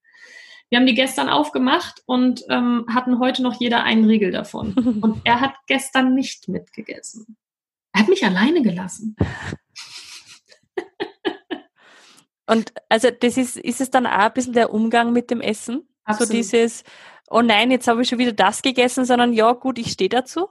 Wir 0.69 0.81
haben 0.81 0.87
die 0.87 0.95
gestern 0.95 1.29
aufgemacht 1.29 2.03
und 2.07 2.43
ähm, 2.49 2.87
hatten 2.93 3.21
heute 3.21 3.41
noch 3.41 3.61
jeder 3.61 3.85
einen 3.85 4.07
Riegel 4.07 4.33
davon. 4.33 4.73
Und 5.01 5.21
er 5.23 5.41
hat 5.41 5.55
gestern 5.69 6.13
nicht 6.13 6.49
mitgegessen. 6.49 7.37
Er 7.93 8.01
hat 8.01 8.09
mich 8.09 8.25
alleine 8.25 8.63
gelassen. 8.63 9.15
Und 12.47 12.73
also 12.89 13.09
das 13.11 13.37
ist, 13.37 13.57
ist 13.57 13.81
es 13.81 13.91
dann 13.91 14.07
auch 14.07 14.13
ein 14.13 14.33
bisschen 14.33 14.53
der 14.53 14.73
Umgang 14.73 15.13
mit 15.13 15.31
dem 15.31 15.41
Essen? 15.41 15.89
Absolut. 16.05 16.29
So 16.29 16.35
dieses, 16.35 16.85
oh 17.29 17.43
nein, 17.43 17.71
jetzt 17.71 17.89
habe 17.89 18.03
ich 18.03 18.09
schon 18.09 18.19
wieder 18.19 18.33
das 18.33 18.63
gegessen, 18.63 19.05
sondern 19.05 19.33
ja, 19.33 19.53
gut, 19.53 19.79
ich 19.79 19.91
stehe 19.93 20.09
dazu. 20.09 20.49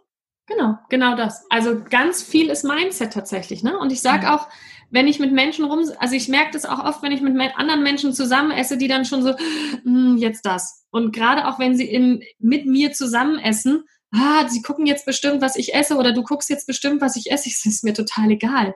Genau, 0.47 0.77
genau 0.89 1.15
das. 1.15 1.45
Also 1.49 1.81
ganz 1.89 2.21
viel 2.21 2.49
ist 2.49 2.63
Mindset 2.63 3.13
tatsächlich, 3.13 3.63
ne? 3.63 3.79
Und 3.79 3.91
ich 3.91 4.01
sage 4.01 4.31
auch, 4.31 4.47
wenn 4.91 5.07
ich 5.07 5.19
mit 5.19 5.31
Menschen 5.31 5.65
rum, 5.65 5.89
also 5.97 6.15
ich 6.15 6.27
merke 6.27 6.51
das 6.51 6.65
auch 6.65 6.83
oft, 6.83 7.01
wenn 7.01 7.11
ich 7.11 7.21
mit 7.21 7.35
anderen 7.57 7.81
Menschen 7.81 8.13
zusammen 8.13 8.51
esse, 8.51 8.77
die 8.77 8.87
dann 8.87 9.05
schon 9.05 9.23
so, 9.23 9.35
hm, 9.83 10.17
jetzt 10.17 10.45
das. 10.45 10.85
Und 10.91 11.13
gerade 11.13 11.47
auch 11.47 11.57
wenn 11.57 11.75
sie 11.75 11.89
im, 11.89 12.21
mit 12.37 12.67
mir 12.67 12.91
zusammen 12.91 13.39
essen, 13.39 13.85
ah, 14.13 14.47
sie 14.47 14.61
gucken 14.61 14.85
jetzt 14.85 15.05
bestimmt, 15.05 15.41
was 15.41 15.55
ich 15.55 15.73
esse, 15.73 15.95
oder 15.95 16.13
du 16.13 16.21
guckst 16.21 16.49
jetzt 16.49 16.67
bestimmt, 16.67 17.01
was 17.01 17.15
ich 17.15 17.31
esse, 17.31 17.49
es 17.49 17.65
ist 17.65 17.83
mir 17.83 17.93
total 17.93 18.31
egal. 18.31 18.75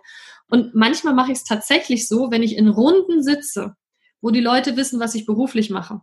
Und 0.49 0.73
manchmal 0.73 1.13
mache 1.13 1.31
ich 1.31 1.37
es 1.39 1.43
tatsächlich 1.43 2.07
so, 2.07 2.31
wenn 2.31 2.43
ich 2.43 2.57
in 2.57 2.67
Runden 2.67 3.23
sitze, 3.23 3.75
wo 4.19 4.31
die 4.31 4.41
Leute 4.41 4.75
wissen, 4.75 4.99
was 4.99 5.15
ich 5.15 5.25
beruflich 5.25 5.69
mache. 5.69 6.01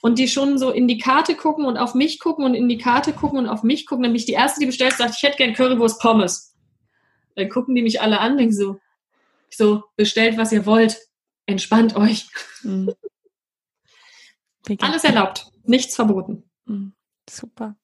Und 0.00 0.20
die 0.20 0.28
schon 0.28 0.58
so 0.58 0.70
in 0.70 0.86
die 0.86 0.98
Karte 0.98 1.34
gucken 1.34 1.64
und 1.64 1.76
auf 1.76 1.94
mich 1.94 2.20
gucken 2.20 2.44
und 2.44 2.54
in 2.54 2.68
die 2.68 2.78
Karte 2.78 3.12
gucken 3.12 3.40
und 3.40 3.48
auf 3.48 3.64
mich 3.64 3.84
gucken. 3.86 4.02
Nämlich 4.02 4.24
die 4.24 4.32
erste, 4.32 4.60
die 4.60 4.66
bestellt, 4.66 4.92
sagt, 4.92 5.16
ich 5.16 5.22
hätte 5.24 5.36
gern 5.36 5.54
Currywurst 5.54 6.00
Pommes. 6.00 6.54
Dann 7.34 7.48
gucken 7.48 7.74
die 7.74 7.82
mich 7.82 8.00
alle 8.00 8.20
an, 8.20 8.38
denken 8.38 8.54
so, 8.54 8.78
so, 9.50 9.82
bestellt, 9.96 10.38
was 10.38 10.52
ihr 10.52 10.66
wollt. 10.66 10.98
Entspannt 11.46 11.96
euch. 11.96 12.28
Mhm. 12.62 12.94
Alles 14.80 15.02
erlaubt, 15.02 15.50
nichts 15.64 15.96
verboten. 15.96 16.44
Mhm. 16.66 16.92
Super. 17.28 17.74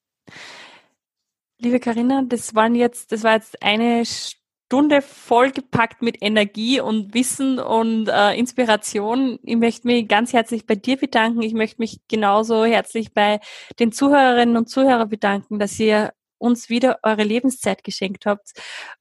Liebe 1.57 1.79
Karina, 1.79 2.21
das 2.21 2.53
waren 2.53 2.75
jetzt, 2.75 3.11
das 3.11 3.23
war 3.23 3.33
jetzt 3.33 3.61
eine 3.63 4.05
Stunde 4.05 4.44
vollgepackt 4.69 6.01
mit 6.01 6.21
Energie 6.21 6.79
und 6.79 7.13
Wissen 7.13 7.59
und 7.59 8.07
äh, 8.07 8.33
Inspiration. 8.37 9.39
Ich 9.43 9.57
möchte 9.57 9.87
mich 9.87 10.07
ganz 10.07 10.33
herzlich 10.33 10.65
bei 10.65 10.75
dir 10.75 10.97
bedanken. 10.97 11.41
Ich 11.41 11.53
möchte 11.53 11.81
mich 11.81 11.99
genauso 12.07 12.65
herzlich 12.65 13.13
bei 13.13 13.39
den 13.79 13.91
Zuhörerinnen 13.91 14.57
und 14.57 14.69
Zuhörern 14.69 15.09
bedanken, 15.09 15.59
dass 15.59 15.79
ihr 15.79 16.13
uns 16.37 16.69
wieder 16.69 16.99
eure 17.03 17.23
Lebenszeit 17.23 17.83
geschenkt 17.83 18.25
habt. 18.25 18.51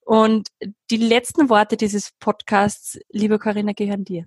Und 0.00 0.48
die 0.90 0.96
letzten 0.96 1.48
Worte 1.48 1.76
dieses 1.76 2.12
Podcasts, 2.20 2.98
liebe 3.10 3.38
Corinna, 3.38 3.72
gehören 3.72 4.04
dir. 4.04 4.26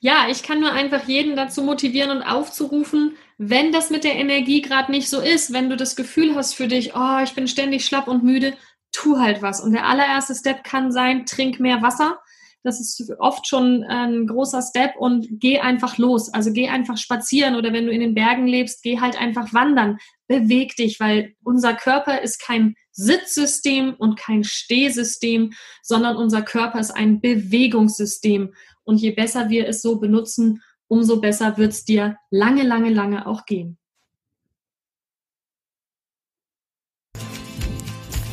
Ja, 0.00 0.28
ich 0.30 0.42
kann 0.42 0.60
nur 0.60 0.72
einfach 0.72 1.08
jeden 1.08 1.36
dazu 1.36 1.62
motivieren 1.62 2.10
und 2.10 2.22
aufzurufen, 2.22 3.16
wenn 3.36 3.72
das 3.72 3.90
mit 3.90 4.04
der 4.04 4.14
Energie 4.14 4.62
gerade 4.62 4.90
nicht 4.90 5.08
so 5.08 5.20
ist, 5.20 5.52
wenn 5.52 5.68
du 5.68 5.76
das 5.76 5.96
Gefühl 5.96 6.34
hast 6.34 6.54
für 6.54 6.68
dich, 6.68 6.94
oh, 6.94 7.18
ich 7.22 7.34
bin 7.34 7.48
ständig 7.48 7.84
schlapp 7.84 8.08
und 8.08 8.24
müde, 8.24 8.54
tu 8.92 9.18
halt 9.18 9.42
was. 9.42 9.60
Und 9.60 9.72
der 9.72 9.86
allererste 9.86 10.34
Step 10.34 10.64
kann 10.64 10.92
sein, 10.92 11.26
trink 11.26 11.60
mehr 11.60 11.82
Wasser. 11.82 12.18
Das 12.64 12.80
ist 12.80 13.12
oft 13.18 13.46
schon 13.46 13.84
ein 13.84 14.26
großer 14.26 14.62
Step 14.62 14.96
und 14.98 15.26
geh 15.30 15.60
einfach 15.60 15.96
los. 15.96 16.32
Also 16.32 16.52
geh 16.52 16.68
einfach 16.68 16.96
spazieren 16.96 17.54
oder 17.54 17.72
wenn 17.72 17.86
du 17.86 17.92
in 17.92 18.00
den 18.00 18.14
Bergen 18.14 18.46
lebst, 18.46 18.82
geh 18.82 19.00
halt 19.00 19.18
einfach 19.18 19.54
wandern. 19.54 19.98
Beweg 20.26 20.76
dich, 20.76 21.00
weil 21.00 21.34
unser 21.44 21.74
Körper 21.74 22.20
ist 22.20 22.40
kein 22.40 22.74
Sitzsystem 22.92 23.94
und 23.94 24.18
kein 24.18 24.42
Stehsystem, 24.42 25.52
sondern 25.82 26.16
unser 26.16 26.42
Körper 26.42 26.80
ist 26.80 26.90
ein 26.90 27.20
Bewegungssystem. 27.20 28.52
Und 28.82 29.00
je 29.00 29.12
besser 29.12 29.48
wir 29.50 29.68
es 29.68 29.80
so 29.80 30.00
benutzen, 30.00 30.62
umso 30.88 31.20
besser 31.20 31.56
wird 31.58 31.72
es 31.72 31.84
dir 31.84 32.16
lange, 32.30 32.64
lange, 32.64 32.90
lange 32.90 33.26
auch 33.26 33.46
gehen. 33.46 33.78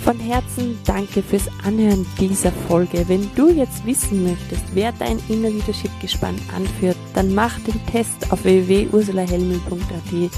Von 0.05 0.19
Herzen 0.19 0.77
danke 0.85 1.23
fürs 1.23 1.49
Anhören 1.63 2.05
dieser 2.19 2.51
Folge. 2.51 3.05
Wenn 3.07 3.27
du 3.33 3.49
jetzt 3.49 3.83
wissen 3.87 4.23
möchtest, 4.23 4.63
wer 4.75 4.91
dein 4.91 5.17
Inner 5.29 5.49
Leadership 5.49 5.89
Gespann 5.99 6.35
anführt, 6.55 6.95
dann 7.15 7.33
mach 7.33 7.59
den 7.61 7.83
Test 7.87 8.31
auf 8.31 8.43
www.ursulahelmel.at 8.43 10.31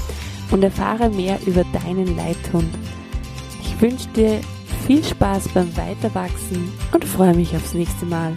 und 0.50 0.62
erfahre 0.62 1.10
mehr 1.10 1.38
über 1.44 1.64
deinen 1.64 2.16
Leithund. 2.16 2.74
Ich 3.60 3.78
wünsche 3.78 4.08
dir 4.16 4.40
viel 4.86 5.04
Spaß 5.04 5.48
beim 5.48 5.76
Weiterwachsen 5.76 6.72
und 6.94 7.04
freue 7.04 7.34
mich 7.34 7.54
aufs 7.54 7.74
nächste 7.74 8.06
Mal. 8.06 8.32